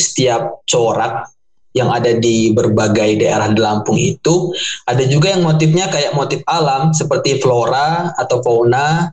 [0.00, 1.28] setiap corak
[1.76, 4.50] yang ada di berbagai daerah di Lampung itu
[4.88, 9.12] ada juga yang motifnya kayak motif alam seperti flora atau fauna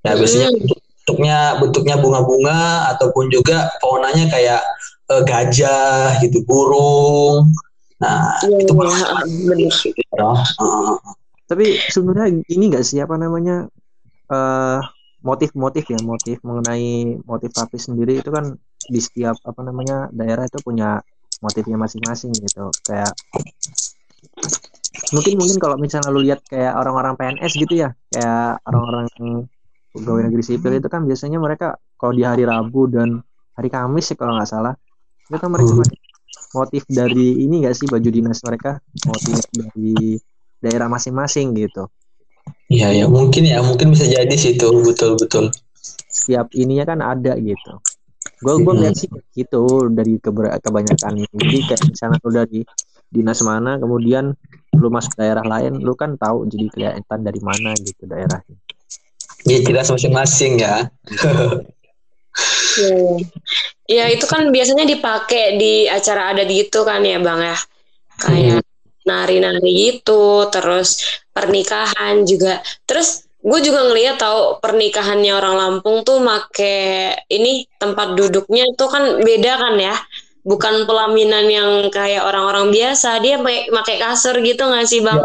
[0.00, 0.64] ya biasanya Hmm.
[1.04, 4.64] bentuknya bentuknya bunga-bunga ataupun juga faunanya kayak
[5.10, 7.52] eh, gajah gitu burung.
[8.00, 9.70] Nah Iya, itu ah, bener.
[10.20, 10.96] Oh, eh,
[11.44, 13.68] Tapi sebenarnya ini nggak sih apa namanya
[14.32, 14.80] eh
[15.24, 20.60] motif-motif ya motif mengenai motif lapis sendiri itu kan di setiap apa namanya daerah itu
[20.60, 21.00] punya
[21.40, 22.68] motifnya masing-masing gitu.
[22.84, 23.12] Kayak
[25.12, 29.06] mungkin mungkin kalau misalnya lu lihat kayak orang-orang PNS gitu ya kayak orang-orang
[29.94, 33.22] pegawai negeri sipil itu kan biasanya mereka kalau di hari Rabu dan
[33.54, 34.74] hari Kamis sih kalau nggak salah
[35.28, 35.88] itu mereka Hmm.
[36.54, 40.16] motif dari ini nggak sih baju dinas mereka motif dari
[40.58, 41.88] daerah masing-masing gitu
[42.64, 45.52] Iya ya mungkin ya mungkin bisa jadi sih itu betul betul.
[46.08, 47.80] setiap ininya kan ada gitu
[48.40, 48.82] gue gue Hmm.
[48.84, 52.60] lihat sih gitu dari keber- kebanyakan jadi kayak misalnya lu dari
[53.08, 54.32] dinas mana kemudian
[54.74, 58.56] lu masuk daerah lain lu kan tahu jadi kelihatan dari mana gitu daerahnya
[59.44, 60.88] Dia jelas masing-masing ya.
[62.74, 63.16] Iya.
[63.84, 67.58] Ya itu kan biasanya dipakai di acara adat gitu kan ya bang ya.
[68.18, 68.62] Kayak
[69.04, 72.64] nari-nari gitu terus pernikahan juga.
[72.88, 79.20] Terus gue juga ngeliat tahu pernikahannya orang Lampung tuh make ini tempat duduknya tuh kan
[79.20, 79.96] beda kan ya.
[80.44, 83.20] Bukan pelaminan yang kayak orang-orang biasa.
[83.20, 85.20] Dia pakai pakai kasur gitu nggak sih bang?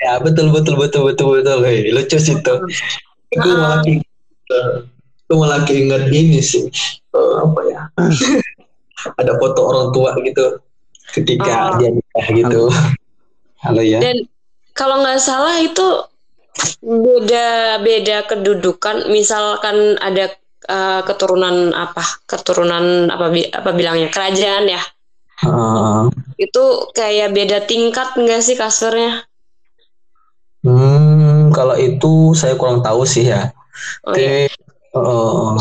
[0.00, 1.58] Ya betul betul betul betul betul.
[1.62, 2.54] Hei, lucu sih itu.
[3.30, 3.84] Gue malah
[5.30, 6.66] gue malah keinget ini sih.
[7.14, 7.80] Eh, apa ya?
[9.22, 10.58] Ada foto orang tua gitu
[11.14, 11.78] ketika Oh.
[11.78, 12.62] dia nikah gitu.
[13.62, 14.02] Halo ya.
[14.02, 14.26] Dan
[14.74, 15.86] kalau nggak salah itu
[16.82, 19.06] beda-beda kedudukan.
[19.06, 20.34] Misalkan ada
[20.66, 22.02] eh, keturunan apa?
[22.26, 24.10] Keturunan apa apa bilangnya?
[24.10, 24.82] Kerajaan ya.
[25.46, 26.02] Heeh.
[26.42, 29.22] Itu kayak beda tingkat nggak sih kasurnya?
[30.60, 33.48] hmm, kalau itu saya kurang tahu sih ya.
[34.04, 34.50] Oh, Oke.
[34.50, 34.69] iya.
[34.94, 35.56] Heeh.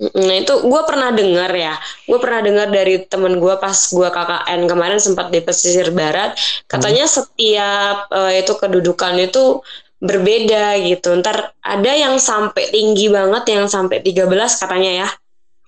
[0.00, 1.76] Nah itu gue pernah dengar ya,
[2.08, 6.32] gue pernah dengar dari temen gue pas gue KKN kemarin sempat di pesisir barat,
[6.64, 9.60] katanya setiap eh, itu kedudukan itu
[10.00, 11.12] berbeda gitu.
[11.20, 15.08] Ntar ada yang sampai tinggi banget, yang sampai 13 katanya ya.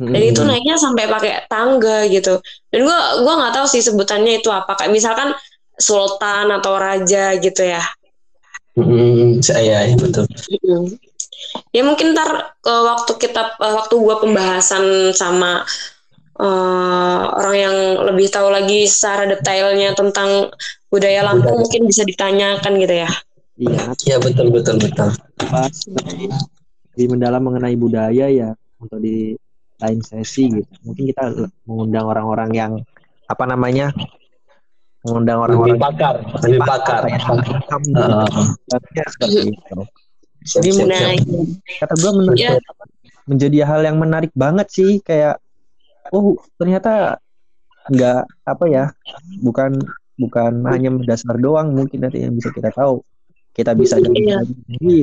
[0.00, 0.48] Dan itu Hmm.
[0.48, 2.40] naiknya sampai pakai tangga gitu.
[2.72, 4.74] Dan gue gua nggak tahu sih sebutannya itu apa.
[4.80, 5.28] Kayak misalkan
[5.76, 7.84] sultan atau raja gitu ya.
[8.72, 10.24] Hmm, saya ya, betul.
[11.72, 15.64] Ya mungkin ntar eh, waktu kita eh, waktu gua pembahasan sama
[16.36, 17.76] eh, orang yang
[18.08, 20.52] lebih tahu lagi secara detailnya tentang
[20.88, 21.60] budaya Lampung Budaya.
[21.64, 23.10] mungkin bisa ditanyakan gitu ya.
[23.56, 25.12] iya Ya betul betul betul.
[25.48, 25.76] bahas
[26.92, 29.32] di mendalam mengenai budaya ya untuk di
[29.76, 31.24] lain sesi gitu mungkin kita
[31.64, 32.72] mengundang orang-orang yang
[33.26, 33.90] apa namanya
[35.02, 36.14] mengundang Lebih orang-orang pakar,
[36.46, 37.02] lebih pakar.
[37.08, 38.46] ya, paham di Heeh.
[38.68, 39.78] budaya seperti itu
[40.42, 41.16] Siap, Ini siap, siap.
[41.80, 42.52] kata gue menarik Ya.
[43.22, 45.38] menjadi hal yang menarik banget sih kayak
[46.10, 47.22] oh ternyata
[47.86, 48.84] nggak apa ya
[49.38, 49.78] bukan
[50.14, 53.02] bukan hanya dasar doang mungkin nanti yang bisa kita tahu
[53.52, 54.06] kita bisa Iya.
[54.06, 54.98] gali lagi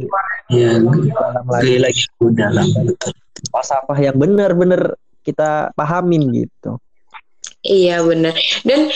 [0.50, 3.12] Iya, dalam lagi lagi dalam betul.
[3.48, 6.76] falsafah yang benar-benar kita pahamin gitu
[7.60, 8.36] Iya benar.
[8.64, 8.88] Dan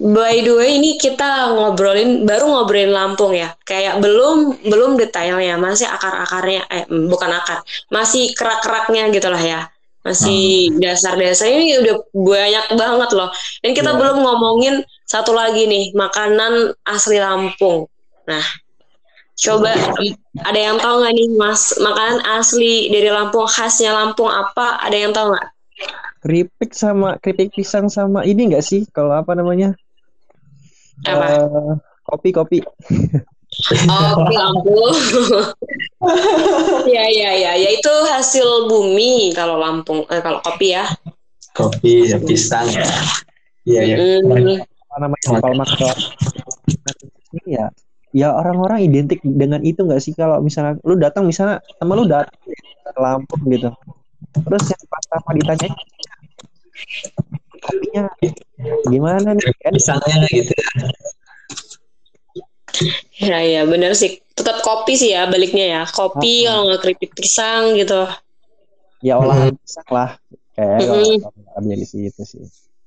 [0.00, 3.52] by the way ini kita ngobrolin baru ngobrolin Lampung ya.
[3.68, 7.60] Kayak belum belum detailnya, masih akar-akarnya eh bukan akar,
[7.92, 9.60] masih kerak-keraknya gitu lah ya.
[10.00, 13.28] Masih dasar-dasarnya ini udah banyak banget loh.
[13.60, 13.98] Dan kita Iya.
[14.00, 14.74] belum ngomongin
[15.04, 17.84] satu lagi nih, makanan asli Lampung.
[18.24, 18.40] Nah,
[19.36, 19.76] coba
[20.40, 24.80] ada yang tahu nggak nih Mas, makanan asli dari Lampung khasnya Lampung apa?
[24.80, 25.48] Ada yang tahu nggak?
[26.20, 29.72] keripik sama keripik pisang sama ini enggak sih kalau apa namanya
[31.06, 31.24] Apa?
[31.28, 31.72] Eh,
[32.04, 32.58] kopi kopi
[33.90, 34.94] Oh, kopi Lampung.
[36.94, 40.86] ya, ya, ya, ya itu hasil bumi kalau Lampung, eh, kalau kopi ya.
[41.50, 42.86] Kopi, ya, pisang ya.
[43.66, 43.96] Iya, iya.
[43.98, 45.94] Hmm, apa namanya
[47.30, 47.66] ini ya
[48.10, 52.34] ya orang-orang identik dengan itu enggak sih kalau misalnya lu datang misalnya temen lu datang
[52.42, 53.70] ke Lampung gitu
[54.34, 55.70] terus yang pertama ditanya
[57.62, 58.04] kopinya
[58.88, 60.52] gimana nih kan Pisangnya gitu.
[60.52, 60.68] ya.
[63.20, 64.22] Ya ya bener sih.
[64.32, 65.82] Tetap kopi sih ya baliknya ya.
[65.84, 66.56] Kopi Ah.
[66.56, 68.08] kalau nggak keripik pisang gitu.
[69.00, 70.10] Ya olahan pisang lah.
[70.56, 71.16] Kayak Mm-mm.
[71.56, 72.44] ambil di situ sih.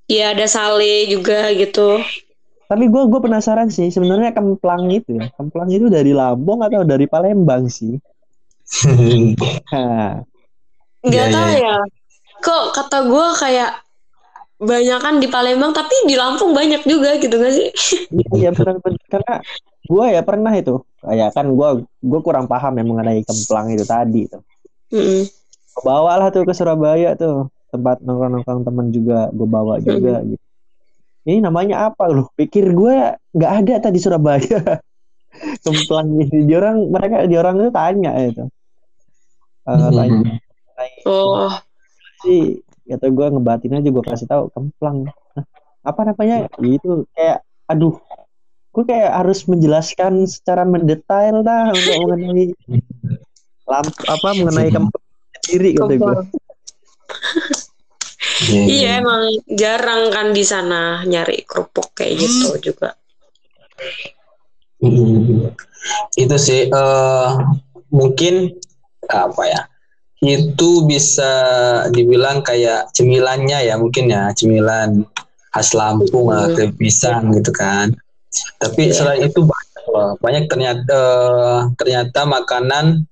[0.09, 2.01] Iya ada sale juga gitu.
[2.65, 5.29] Tapi gue gue penasaran sih sebenarnya kemplang itu ya.
[5.37, 7.99] Kemplang itu dari Lampung atau dari Palembang sih?
[11.03, 11.59] Nggak Iya, tahu iya.
[11.59, 11.75] ya.
[12.39, 13.71] Kok kata gue kayak
[14.63, 17.69] banyakan di Palembang tapi di Lampung banyak juga gitu gak sih?
[18.35, 19.33] iya benar-benar karena
[19.83, 24.31] gue ya pernah itu kayak kan gue gue kurang paham ya mengenai kemplang itu tadi
[24.31, 24.41] tuh.
[24.95, 25.27] Mm-mm.
[25.83, 30.43] Bawa lah tuh ke Surabaya tuh tempat nongkrong-nongkrong teman juga gue bawa juga gitu.
[31.23, 32.29] Ini namanya apa loh?
[32.35, 34.59] Pikir gue nggak ada tadi Surabaya.
[35.65, 38.43] Kemplang ini di orang mereka di orang itu tanya itu.
[39.63, 40.37] Eh, tanya,
[40.75, 41.49] tanya Oh,
[42.21, 45.45] sih kata gue ngebatin aja gue kasih tahu kemplang Nah,
[45.83, 47.95] apa namanya itu kayak aduh
[48.73, 52.55] gue kayak harus menjelaskan secara mendetail dah untuk mengenai
[53.67, 55.07] lamp apa mengenai kemplang
[55.43, 56.27] sendiri kata gue kemplang.
[58.49, 62.95] Iya emang jarang kan di sana nyari kerupuk kayak gitu juga.
[64.79, 65.51] Hmm.
[66.15, 67.29] Itu sih eh
[67.91, 68.57] mungkin
[69.11, 69.61] apa ya?
[70.23, 71.31] Itu bisa
[71.91, 75.03] dibilang kayak cemilannya ya mungkin ya cemilan
[75.51, 76.47] khas Lampung Hmm.
[76.49, 77.91] atau pisang gitu kan.
[78.57, 78.95] Tapi Iya.
[78.95, 83.03] selain itu banyak loh, banyak ternyata eh, ternyata makanan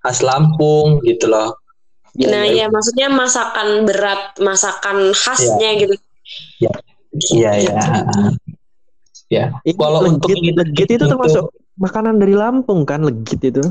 [0.00, 1.58] khas Lampung gitu loh.
[2.14, 5.94] Nah ya maksudnya masakan berat, masakan khasnya gitu.
[7.32, 7.80] Iya ya.
[9.32, 9.44] Ya.
[9.64, 11.48] Ini Kalau untuk legit, legit itu termasuk
[11.80, 13.64] makanan dari Lampung kan legit itu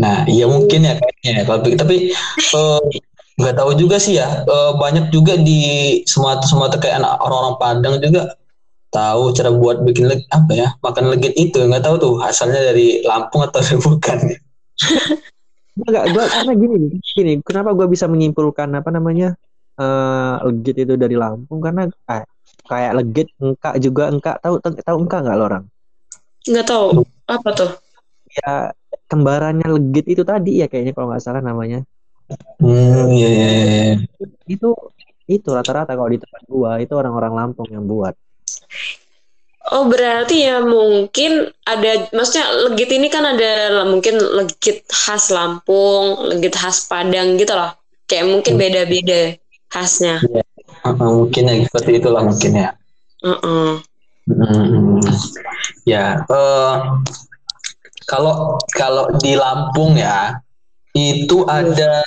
[0.00, 1.44] Nah, iya mungkin ya kayaknya.
[1.44, 1.96] Tapi tapi
[2.56, 2.80] eh,
[3.36, 4.44] nggak tahu juga sih ya.
[4.44, 5.60] Eh, banyak juga di
[6.08, 8.22] Sumatera Sumatera kayak anak orang-orang Padang juga
[8.92, 13.00] tahu cara buat bikin leg, apa ya makan legit itu nggak tahu tuh asalnya dari
[13.08, 14.18] Lampung atau bukan.
[15.72, 19.32] Enggak, gua karena gini, gini, kenapa gua bisa menyimpulkan apa namanya
[19.80, 22.24] eh legit itu dari Lampung karena eh,
[22.68, 25.64] kayak legit engkak juga engkak tahu tahu engkak nggak lo orang?
[26.44, 26.86] Nggak tahu
[27.24, 27.70] apa tuh.
[28.44, 28.76] Ya
[29.08, 31.84] kembarannya legit itu tadi ya kayaknya kalau nggak salah namanya.
[32.62, 33.48] Hmm, iya iya.
[33.52, 33.94] iya.
[34.48, 34.72] Itu
[35.28, 38.14] itu rata-rata kalau di tempat gua itu orang-orang Lampung yang buat.
[39.70, 46.52] Oh berarti ya mungkin ada, maksudnya legit ini kan ada mungkin legit khas Lampung, legit
[46.58, 47.70] khas Padang gitu loh.
[48.10, 49.38] Kayak mungkin beda-beda
[49.70, 50.18] khasnya.
[50.82, 52.70] Uh, mungkin ya seperti itulah mungkin ya.
[53.22, 53.70] Heeh.
[54.22, 55.02] Hmm,
[55.86, 56.74] ya, eh,
[58.12, 60.36] kalau kalau di Lampung ya
[60.92, 62.04] itu ada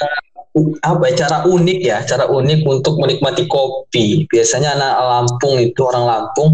[0.53, 4.30] u- apa ya, cara unik ya, cara unik untuk menikmati kopi.
[4.30, 6.53] Biasanya anak Lampung itu orang Lampung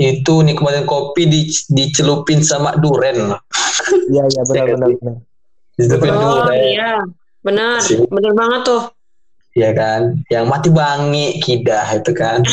[0.00, 3.30] itu nikmatin kopi di, dicelupin sama duren.
[4.10, 5.16] Iya iya benar benar benar.
[5.78, 6.90] Dicelupin Oh duren, iya,
[7.46, 7.78] benar,
[8.10, 8.82] benar banget tuh.
[9.52, 10.18] ya kan?
[10.26, 12.42] Yang mati bangi kidah itu kan.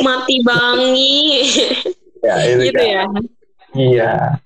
[0.00, 1.44] Mati bangi,
[2.24, 2.88] Ya, itu gitu kan.
[2.88, 3.04] ya.
[3.74, 4.38] Iya.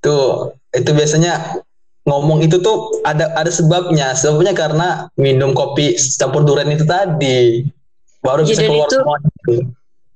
[0.00, 1.60] Tuh, itu biasanya
[2.04, 4.12] ngomong itu tuh ada ada sebabnya.
[4.12, 7.64] Sebabnya karena minum kopi campur durian itu tadi.
[8.20, 9.54] Baru bisa Jadi keluar itu- semua itu.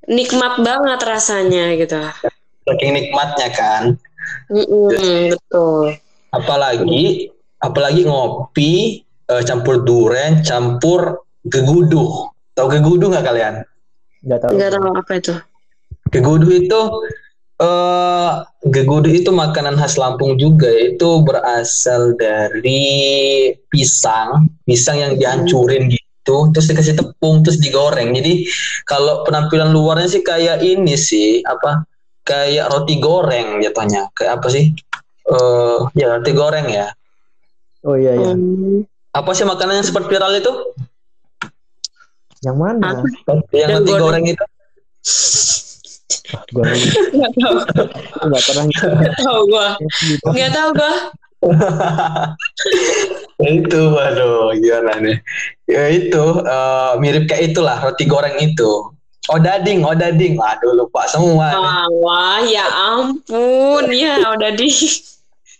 [0.04, 1.96] Nikmat banget rasanya gitu.
[2.68, 3.82] Saking nikmatnya kan.
[4.52, 5.96] Mm-mm, betul.
[6.28, 12.28] Apalagi apalagi ngopi eh, campur durian, campur geguduh.
[12.52, 13.54] Tahu geguduh nggak kalian?
[14.24, 14.50] Nggak tahu.
[14.56, 15.34] Nggak tahu apa itu.
[16.12, 16.80] Geguduh itu
[17.54, 18.32] eh
[18.66, 26.66] geguduh itu makanan khas Lampung juga itu berasal dari pisang, pisang yang dihancurin gitu, terus
[26.66, 28.10] dikasih tepung, terus digoreng.
[28.10, 28.48] Jadi
[28.88, 31.86] kalau penampilan luarnya sih kayak ini sih, apa?
[32.24, 34.10] Kayak roti goreng jatuhnya.
[34.16, 34.72] Kayak apa sih?
[35.28, 36.88] Eh ya roti goreng ya.
[37.84, 38.32] Oh iya iya.
[38.32, 38.82] Hmm.
[39.14, 40.52] Apa sih makanan yang sempat viral itu?
[42.42, 43.04] Yang mana?
[43.52, 44.02] Yang roti goreng.
[44.02, 44.44] goreng itu?
[46.52, 46.64] Gua
[47.16, 47.56] Nggak tahu.
[48.24, 49.68] nggak pernah Nggak tahu gua.
[50.32, 50.92] Nggak tahu gua.
[53.44, 55.20] itu waduh gimana nih
[55.68, 58.94] ya itu eh, mirip kayak itulah roti goreng itu
[59.28, 61.52] odading odading waduh lupa semua.
[61.56, 64.68] Wah, wah, ya ampun, ya udah di.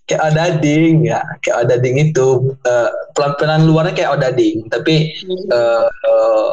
[0.04, 5.16] kayak odading ya kayak odading itu eh, pelan-pelan luarnya kayak odading tapi
[5.48, 6.48] eh, eh,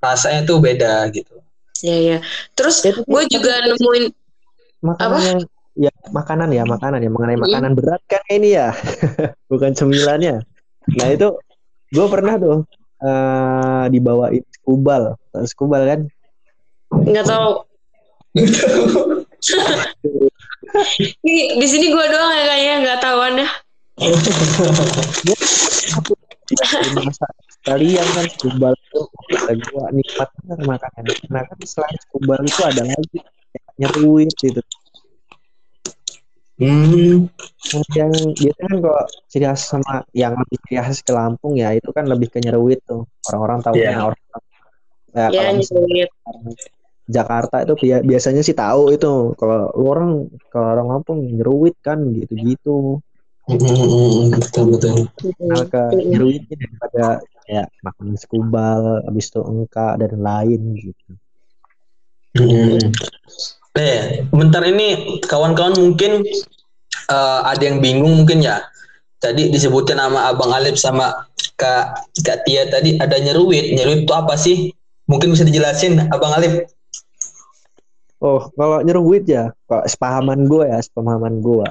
[0.00, 1.36] rasanya tuh beda gitu
[1.82, 2.18] Ya ya.
[2.54, 4.04] Terus gue juga nemuin
[4.84, 5.18] makanan Apa?
[5.24, 5.40] yang
[5.74, 8.70] ya makanan ya makanan ya mengenai makanan berat kan ini ya
[9.50, 10.46] bukan cemilannya
[10.94, 11.34] nah itu
[11.90, 12.62] gue pernah tuh
[13.02, 16.00] eh dibawain skubal Tahu skubal kan
[16.94, 17.50] nggak tahu.
[21.22, 23.48] Di, di sini gue doang ya kayaknya nggak tahuan ya.
[27.00, 27.26] Masa
[27.64, 29.00] kalian kan skubal itu.
[29.32, 31.04] Kata gua nikmat banget makanan.
[31.32, 33.18] Nah kan selain skubal itu ada lagi.
[33.74, 34.62] Nyeruit gitu.
[36.54, 37.26] Hmm.
[37.98, 41.90] yang biasanya kan kalau ciri khas sama yang lebih ciri khas ke Lampung ya itu
[41.90, 43.10] kan lebih ke nyeruit tuh.
[43.26, 43.98] Orang-orang tahu Iya.
[44.06, 44.38] orang ya,
[45.14, 46.10] Ya, kalau misalnya nyulit.
[47.04, 49.34] Jakarta itu bia- biasanya sih tahu itu.
[49.34, 53.02] Kalau orang kalau orang Lampung nyeruit kan gitu-gitu
[53.44, 55.04] Hmm, betul betul.
[55.20, 57.04] kenal ke nyeruitnya daripada
[57.44, 61.12] kayak makan skubal habis itu engka dan lain gitu
[62.34, 62.90] Hmm.
[63.78, 66.26] Eh, bentar ini kawan-kawan mungkin
[67.06, 68.58] eh, ada yang bingung mungkin ya.
[69.22, 71.14] Tadi disebutin nama Abang Alif sama
[71.54, 73.78] Kak Kak Tia tadi ada nyeruit.
[73.78, 74.74] Nyeruit itu apa sih?
[75.06, 76.66] Mungkin bisa dijelasin Abang Alif.
[78.18, 81.66] Oh, kalau nyeruit ya, kalau sepahaman gue ya, sepahaman gue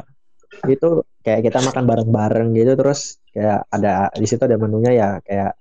[0.67, 5.51] itu kayak kita makan bareng-bareng gitu, terus kayak ada di situ ada menunya ya, kayak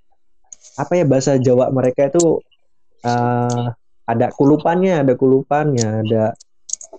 [0.73, 2.39] apa ya bahasa Jawa mereka itu
[3.03, 3.65] eh
[4.03, 6.25] ada kulupannya, ada kulupannya, ada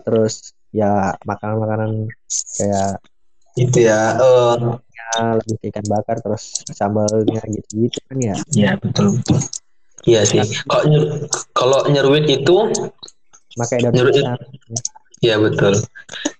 [0.05, 2.09] terus ya makanan-makanan
[2.59, 2.99] kayak
[3.55, 4.19] Itu ya.
[4.19, 4.59] eh,
[4.91, 8.35] ya, lebih ikan bakar, terus sambalnya gitu-gitu kan ya.
[8.51, 9.39] ya betul betul.
[10.11, 10.43] Iya sih.
[10.67, 12.57] Kalau nyer- kalau nyeruit itu
[13.55, 14.35] Pakai daun pisang.
[15.25, 15.73] Iya betul.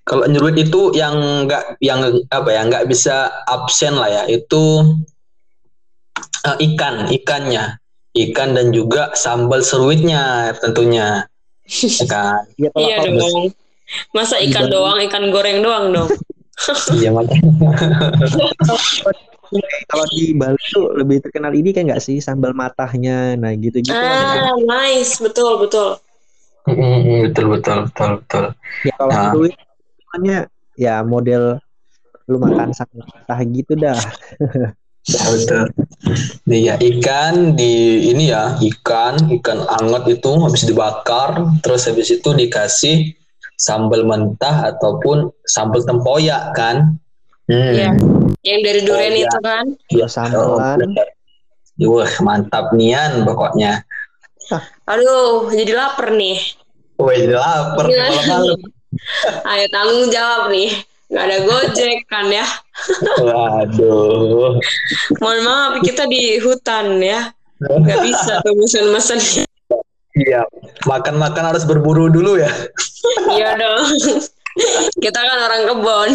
[0.05, 1.17] Kalau nyeruit itu yang
[1.49, 4.85] nggak yang apa ya nggak bisa absen lah ya itu
[6.45, 7.81] eh, ikan ikannya
[8.15, 11.25] ikan dan juga sambal seruitnya tentunya
[12.01, 13.49] ya kan Iya, kalau Iya dong.
[14.17, 16.11] Masa ikan Di- doang, ikan goreng doang dong.
[16.97, 17.45] iya makanya
[19.91, 23.93] kalau di Bali tuh lebih terkenal ini kan nggak sih sambal matahnya, nah gitu-gitu.
[23.93, 24.51] kan.
[24.51, 26.01] Ah, nice, betul betul.
[26.65, 28.45] Mm, betul betul betul betul
[28.83, 29.31] Ya kalau Nah.
[29.31, 30.39] dulu namanya
[30.75, 31.61] ya model
[32.25, 34.01] lu makan matah gitu dah.
[35.05, 35.69] betul
[36.49, 37.73] iya ikan di
[38.09, 43.13] ini ya ikan ikan anget itu habis dibakar terus habis itu dikasih
[43.55, 46.97] sambal mentah ataupun sambal tempoyak kan
[47.45, 47.73] hmm.
[47.77, 47.91] Iya.
[48.41, 49.29] Yang dari durian Oh, iya.
[49.29, 49.65] itu kan.
[49.89, 50.89] Terus Oh, sambalan.
[51.81, 53.85] Wah, mantap nian pokoknya.
[54.91, 56.39] Aduh, jadi lapar nih.
[57.01, 57.85] Wah, jadi lapar.
[59.51, 60.71] Ayo tanggung jawab nih.
[61.13, 62.47] Gak ada gojek kan ya.
[63.27, 64.59] Waduh.
[65.21, 67.31] Mohon maaf, kita di hutan ya.
[67.61, 69.47] Gak bisa tuh mesen-mesen.
[70.15, 70.47] Iya,
[70.87, 72.51] makan-makan harus berburu dulu ya.
[73.35, 73.83] Iya dong.
[75.03, 76.11] Kita kan orang kebon.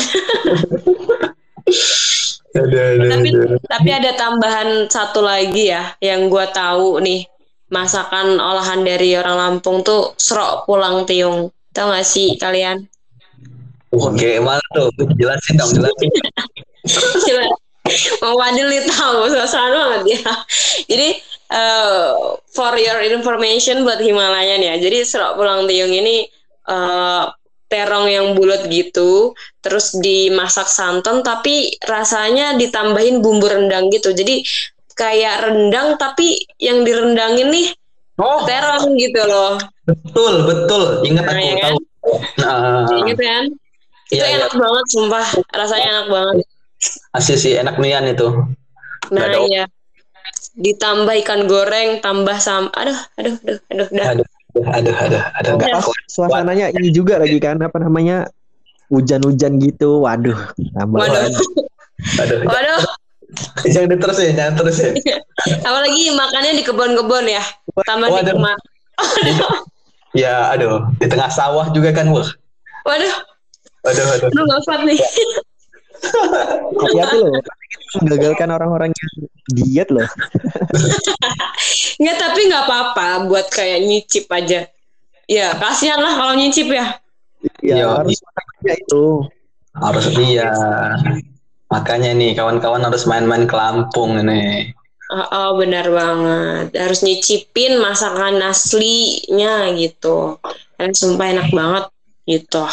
[2.50, 3.60] Aduh, aduh, tapi aduh.
[3.70, 7.30] tapi ada tambahan satu lagi ya yang gua tahu nih
[7.70, 12.90] masakan olahan dari orang Lampung tuh serok pulang tiung tau gak sih kalian
[13.90, 14.94] Oke, mana tuh?
[15.18, 16.10] Jelasin dong, jelasin.
[16.86, 17.42] Coba
[18.22, 20.32] Mau Wadil nih tahu suasana banget ya.
[20.86, 21.10] Jadi
[21.50, 22.10] eh,
[22.54, 24.78] for your information buat Himalayan ya.
[24.78, 26.30] Jadi serok pulang tiung ini
[26.70, 27.24] eh,
[27.70, 34.14] terong yang bulat gitu, terus dimasak santan tapi rasanya ditambahin bumbu rendang gitu.
[34.14, 34.42] Jadi
[35.00, 36.28] kayak rendang tapi
[36.60, 37.72] yang direndangin nih
[38.20, 39.56] Oh, terong gitu loh.
[39.88, 40.84] betul, betul.
[41.08, 41.72] Ingat Nah, aku ya kan?
[41.72, 41.80] tahu.
[42.36, 43.44] Nah, Ingat kan?
[44.06, 44.38] Itu iya, iya.
[44.44, 45.26] enak banget sumpah.
[45.50, 46.36] Rasanya enak banget.
[47.10, 48.28] Asli sih enak nian itu.
[48.28, 48.44] Nah
[49.10, 49.64] Nggak ada- iya.
[50.54, 52.68] Ditambah ikan goreng, tambah sam.
[52.76, 54.06] Aduh, aduh, aduh, aduh, dah.
[54.12, 54.26] Aduh,
[54.68, 55.80] aduh, aduh, aduh, nggak Iya.
[55.80, 56.02] kuat.
[56.06, 58.28] Suasananya ini juga lagi kan apa namanya
[58.90, 60.04] hujan-hujan gitu.
[60.04, 60.36] Waduh,
[60.76, 61.44] tambah Waduh, lagi.
[62.20, 62.80] Aduh, waduh.
[63.74, 64.94] jangan diterusin, jangan terusin.
[65.62, 67.44] Apalagi makannya di kebun-kebun ya.
[67.86, 68.26] Tambah Waduh.
[68.36, 68.60] nikmat.
[70.12, 72.26] Ya, aduh, di tengah sawah juga kan, wah.
[72.84, 73.16] Waduh,
[73.86, 74.30] Aduh, aduh.
[74.34, 75.00] lu ngafat nih.
[76.80, 77.32] Hati-hati loh.
[78.02, 79.10] Menggagalkan orang-orang yang
[79.52, 80.08] diet loh.
[82.00, 84.72] Nggak, tapi nggak apa-apa buat kayak nyicip aja.
[85.28, 86.96] Ya, kasihan lah kalau nyicip ya.
[87.60, 87.88] Ya Iya.
[88.00, 88.18] harus
[88.66, 89.06] itu.
[89.76, 90.50] Harus iya.
[91.70, 94.74] Makanya nih kawan-kawan harus main-main ke Lampung ini.
[95.10, 96.78] Oh, oh, benar banget.
[96.78, 100.38] Harus nyicipin masakan aslinya gitu.
[100.78, 101.86] Dan sumpah enak banget
[102.30, 102.66] gitu.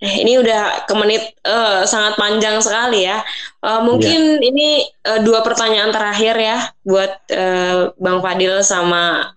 [0.00, 3.20] Eh, ini udah ke menit eh, sangat panjang sekali ya.
[3.62, 9.30] Eh, mungkin ini eh, dua pertanyaan terakhir ya buat eh, Bang Fadil sama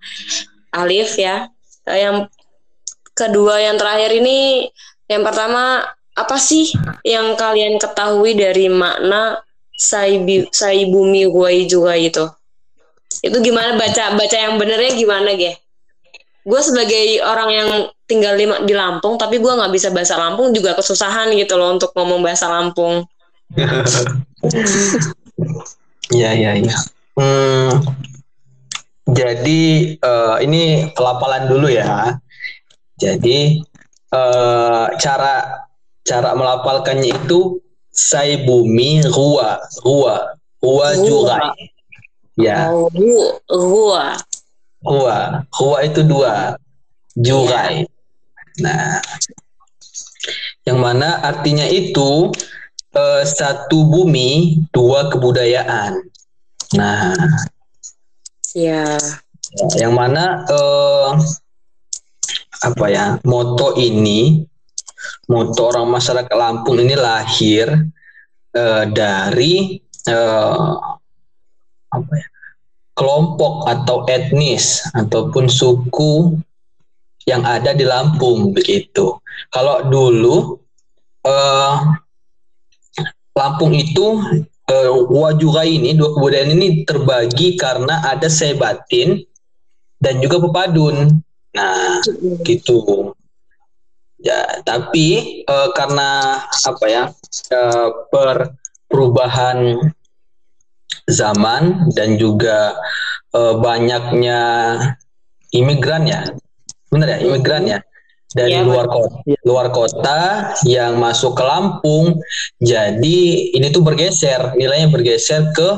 [0.71, 1.51] Alif ya.
[1.83, 2.25] Eh, yang
[3.13, 4.71] kedua yang terakhir ini
[5.11, 5.83] yang pertama
[6.13, 6.69] apa sih
[7.01, 9.41] yang kalian ketahui dari makna
[9.73, 12.29] Saibi, Saibumi Guai juga itu.
[13.23, 15.57] Itu gimana baca baca yang benernya gimana, Ge?
[16.43, 17.69] gue sebagai orang yang
[18.03, 21.95] tinggal di, di Lampung tapi gue nggak bisa bahasa Lampung juga kesusahan gitu loh untuk
[21.95, 23.07] ngomong bahasa Lampung
[26.13, 26.75] Iya iya iya.
[27.13, 27.73] Hmm,
[29.07, 29.61] jadi
[30.01, 32.17] uh, ini pelapalan dulu ya.
[32.97, 33.61] Jadi
[34.13, 35.65] uh, cara
[36.03, 41.51] cara melafalkannya itu sai bumi rua rua rua jurai.
[42.33, 42.73] Ya.
[42.73, 44.17] oh, ru- rua
[44.83, 45.47] Rua.
[45.47, 46.59] Rua itu dua.
[47.15, 47.87] Jurai.
[48.59, 48.99] Nah,
[50.67, 52.29] yang mana artinya itu
[52.91, 56.03] eh, satu bumi, dua kebudayaan.
[56.75, 57.15] Nah,
[58.51, 58.97] ya
[59.77, 61.09] yang mana eh,
[62.65, 64.43] apa ya moto ini,
[65.29, 67.67] moto orang masyarakat Lampung ini lahir
[68.53, 69.77] eh, dari
[70.07, 70.71] eh,
[71.93, 72.27] apa ya
[72.93, 76.37] kelompok atau etnis ataupun suku
[77.25, 79.17] yang ada di Lampung begitu.
[79.49, 80.57] Kalau dulu
[81.25, 81.75] eh,
[83.33, 84.21] Lampung itu
[84.69, 89.25] eh, Wajura ini dua kebudayaan ini terbagi karena ada Sebatin
[89.97, 91.21] dan juga Pepadun.
[91.53, 92.01] Nah,
[92.45, 93.13] gitu.
[94.23, 97.03] Ya, tapi eh, karena apa ya
[97.51, 98.55] eh, per
[98.87, 99.83] perubahan
[101.11, 102.79] zaman dan juga
[103.35, 104.39] eh, banyaknya
[105.51, 106.23] imigran ya,
[106.87, 107.79] benar ya imigran ya
[108.33, 110.19] dari Iya, luar kota, luar kota
[110.65, 112.17] yang masuk ke Lampung.
[112.57, 115.69] Jadi ini tuh bergeser, nilainya bergeser ke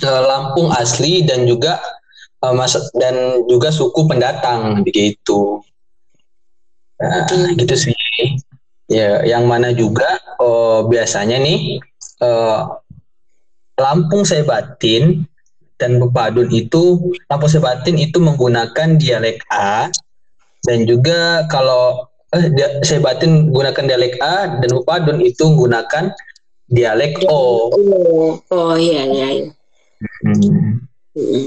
[0.00, 1.76] Lampung asli dan juga
[2.40, 5.60] eh, mas dan juga suku pendatang begitu.
[7.00, 7.24] Nah,
[7.56, 7.96] gitu sih.
[8.90, 11.78] Ya, yang mana juga oh, biasanya nih
[12.20, 12.60] eh,
[13.80, 15.24] Lampung Sebatin
[15.80, 19.88] dan Pepadun itu Lampung Sebatin itu menggunakan dialek A
[20.66, 22.50] dan juga kalau eh,
[22.84, 26.12] Sebatin menggunakan dialek A dan Pepadun itu menggunakan
[26.68, 27.70] dialek O.
[27.72, 29.48] oh oh iya iya, iya.
[30.26, 30.82] Hmm.
[31.16, 31.46] Mm.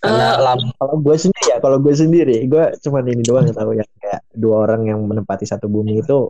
[0.00, 3.70] Karena Eh, Lampung Kalau gue sendiri ya, kalau gue sendiri, gue cuman ini doang tahu
[3.76, 6.28] ya kayak dua orang yang menempati satu bumi itu.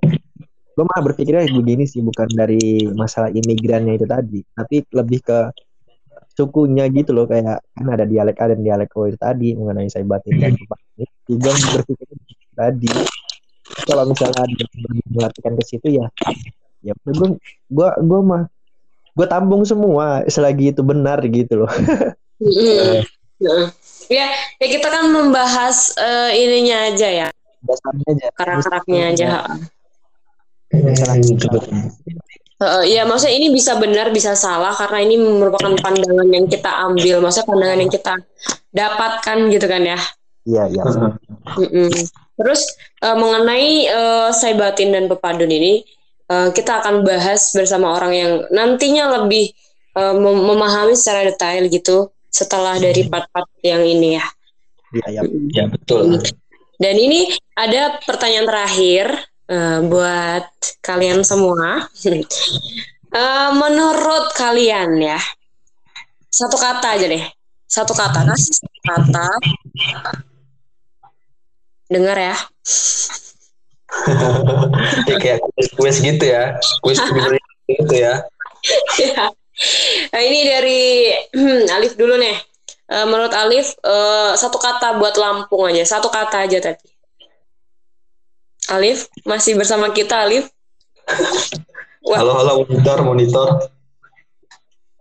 [0.77, 5.39] Gue malah berpikirnya begini sih, bukan dari masalah imigrannya itu tadi, tapi lebih ke
[6.37, 10.05] sukunya gitu loh kayak kan ada dialek A dan dialek O itu tadi mengenai saya
[10.05, 10.93] batin dan Pepadun.
[11.01, 12.09] Jadi gue berpikir
[12.53, 12.93] tadi
[13.89, 14.65] kalau misalnya ada
[15.11, 16.07] melatihkan ke situ ya
[16.85, 17.29] ya gue
[17.73, 18.47] gue gue mah
[19.17, 21.73] gue tampung semua selagi itu benar gitu loh
[22.39, 23.01] mm-mm.
[23.01, 23.05] Nah,
[24.09, 24.27] ya,
[24.57, 27.29] ya kita kan membahas eh, ininya aja ya,
[27.65, 28.27] dasarnya aja.
[28.33, 29.29] Karakternya aja.
[32.57, 37.21] Heeh, ya maksudnya ini bisa benar bisa salah karena ini merupakan pandangan yang kita ambil,
[37.21, 38.15] maksudnya pandangan yang kita
[38.73, 40.01] dapatkan gitu kan ya.
[40.47, 40.83] iya iya.
[41.61, 41.93] Mm-mm.
[42.41, 42.61] Terus
[43.05, 45.85] eh, mengenai eh, Saibatin dan Pepadun ini
[46.33, 49.53] eh, kita akan bahas bersama orang yang nantinya lebih
[49.97, 54.27] mem- memahami secara detail gitu setelah dari part-part yang ini ya.
[54.93, 55.23] iya iya
[55.57, 56.21] Ya betul.
[56.77, 59.07] Dan ini ada pertanyaan terakhir
[59.49, 60.45] eh, buat
[60.85, 61.89] kalian semua.
[63.17, 65.17] Eh, menurut kalian ya,
[66.29, 67.25] satu kata aja deh,
[67.65, 69.29] satu kata, kasih satu kata.
[71.89, 72.37] Dengar ya.
[75.09, 76.61] ya kayak kuis, kuis gitu ya.
[76.85, 77.01] Kuis
[77.73, 78.21] gitu ya.
[80.13, 80.83] Nah, ini dari
[81.33, 82.37] hmm, Alif dulu nih.
[82.87, 86.87] Eh, menurut Alif eh, satu kata buat Lampung aja, satu kata aja tadi.
[88.71, 90.51] Alif masih bersama kita Alif.
[92.07, 92.19] Wah.
[92.23, 93.49] Halo halo monitor monitor.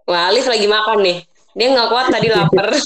[0.07, 1.17] Wah, Alif lagi makan nih.
[1.55, 2.67] Dia nggak kuat tadi lapar.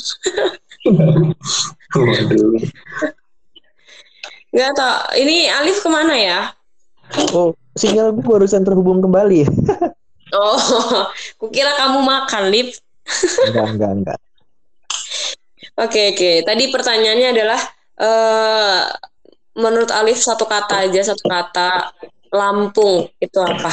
[4.50, 5.14] Nggak tau.
[5.14, 6.54] Ini Alif ke mana ya?
[7.34, 9.46] oh sinyal gue barusan terhubung kembali
[10.36, 10.58] Oh,
[11.42, 12.74] kukira kamu makan, Lip.
[13.50, 14.20] enggak enggak enggak
[15.80, 16.32] Oke, oke.
[16.44, 17.62] Tadi pertanyaannya adalah
[18.00, 18.82] eh
[19.56, 21.96] menurut Alif satu kata aja, satu kata
[22.30, 23.72] Lampung itu apa?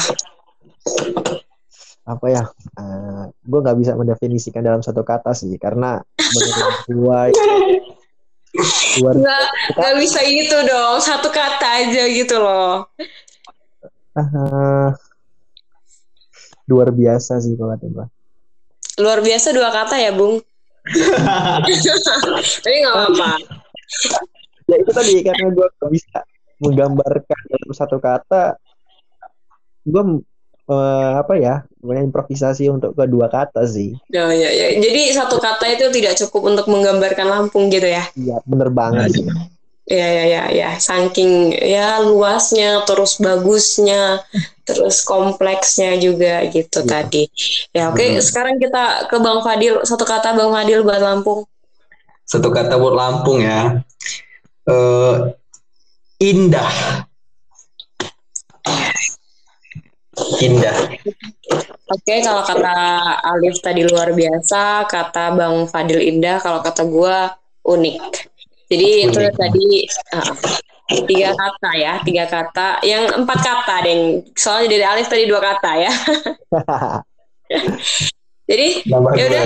[2.07, 2.47] apa ya
[3.43, 7.21] gue nggak bisa mendefinisikan dalam satu kata sih karena menurut gue
[9.03, 9.47] luar Nggak,
[9.77, 10.97] nggak bisa gitu dong.
[11.05, 12.89] Satu kata aja gitu loh.
[14.17, 14.97] ah,
[16.67, 18.07] luar biasa sih kalau kata gue
[18.97, 20.41] Luar biasa dua kata ya, Bung.
[22.65, 23.31] Tapi nggak apa-apa.
[24.67, 26.19] ya itu tadi karena gue nggak bisa
[26.59, 28.59] menggambarkan dalam satu kata
[29.87, 30.03] gue
[30.67, 33.95] eh, apa ya improvisasi untuk kedua kata sih.
[34.17, 34.81] Oh, ya, ya.
[34.81, 38.09] Jadi satu kata itu tidak cukup untuk menggambarkan Lampung gitu ya?
[38.17, 39.13] Iya, bener banget.
[39.87, 40.71] Ya, ya, ya, ya.
[40.83, 44.19] Saking ya luasnya, terus bagusnya,
[44.67, 46.91] terus kompleksnya juga gitu Iya.
[46.91, 47.23] tadi.
[47.71, 48.03] Ya, oke.
[48.03, 48.19] Hmm.
[48.19, 49.87] Sekarang kita ke Bang Fadil.
[49.87, 51.47] Satu kata Bang Fadil buat Lampung.
[52.27, 53.79] Satu kata buat Lampung ya.
[54.67, 55.15] Eh,
[56.19, 57.07] indah.
[60.43, 60.77] Indah.
[61.87, 62.75] Oke, kalau kata
[63.23, 68.35] Alif tadi luar biasa, kata Bang Fadil indah, kalau kata gua unik.
[68.67, 69.67] Jadi itu tadi
[70.11, 70.35] ah,
[71.07, 72.83] tiga kata ya, tiga kata.
[72.83, 74.03] Yang empat kata, deng.
[74.35, 75.93] Soalnya dari Alif tadi dua kata ya.
[78.51, 79.45] Jadi ya udah.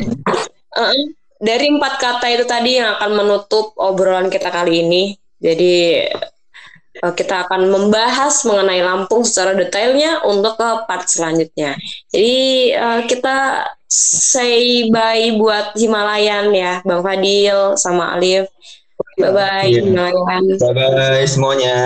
[1.41, 5.03] dari empat kata itu tadi yang akan menutup obrolan kita kali ini.
[5.41, 6.05] Jadi
[7.01, 11.81] eh, kita akan membahas mengenai Lampung secara detailnya untuk ke part selanjutnya.
[12.12, 12.37] Jadi
[12.77, 18.53] eh, kita say bye buat Himalayan ya, Bang Fadil sama Alif.
[19.21, 19.81] Bye bye Iya.
[19.85, 20.43] Himalayan.
[20.57, 21.77] Bye bye semuanya.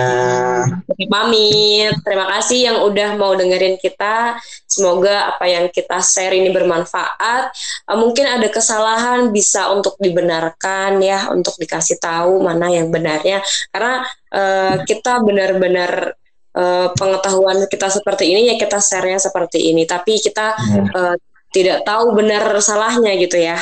[0.87, 1.93] Oke, pamit.
[2.01, 4.39] Terima kasih yang udah mau dengerin kita.
[4.65, 7.51] Semoga apa yang kita share ini bermanfaat.
[7.91, 13.43] Eh, Mungkin ada kesalahan bisa untuk dibenarkan ya, untuk dikasih tahu mana yang benarnya.
[13.69, 16.15] Karena eh, kita benar-benar
[16.55, 19.83] eh, pengetahuan kita seperti ini ya kita share-nya seperti ini.
[19.83, 20.55] Tapi kita
[20.95, 21.15] eh,
[21.51, 23.55] tidak tahu benar salahnya gitu ya.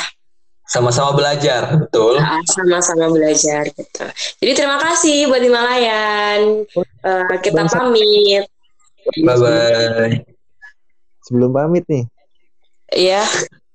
[0.64, 2.16] Sama-sama belajar, betul.
[2.16, 4.04] Nah, sama-sama belajar gitu.
[4.40, 6.64] Jadi terima kasih buat Himalayan.
[7.04, 8.48] Eh, kita pamit.
[9.20, 10.24] Bye bye.
[11.24, 12.04] Sebelum pamit nih,
[12.92, 13.24] Ya.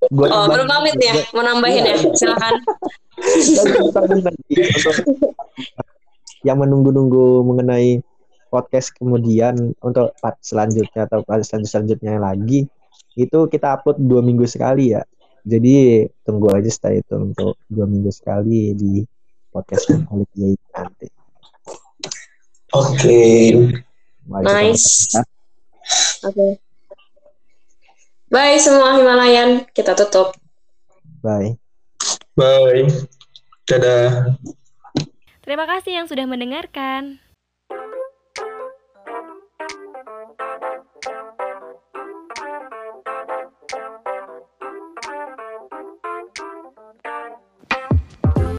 [0.10, 1.14] gua Oh, belum pamit ya?
[1.34, 1.96] Mau nambahin ya?
[2.14, 2.58] Silakan.
[3.20, 4.06] Lagi untuk
[6.42, 8.00] yang menunggu-nunggu mengenai
[8.48, 12.66] podcast kemudian untuk part selanjutnya atau part selanjut- selanjutnya lagi
[13.14, 15.04] itu kita upload dua minggu sekali ya.
[15.48, 19.04] Jadi tunggu aja stay itu untuk dua minggu sekali di
[19.50, 21.08] podcast Alif Yai nanti.
[22.76, 23.22] Oke.
[24.30, 24.90] Mari kita Nice.
[26.22, 26.48] Oke.
[28.30, 29.66] Bye semua Himalayan.
[29.74, 30.38] Kita tutup.
[31.26, 31.58] Bye.
[32.38, 32.86] Bye.
[33.66, 34.38] Dadah.
[35.42, 37.18] Terima kasih yang sudah mendengarkan.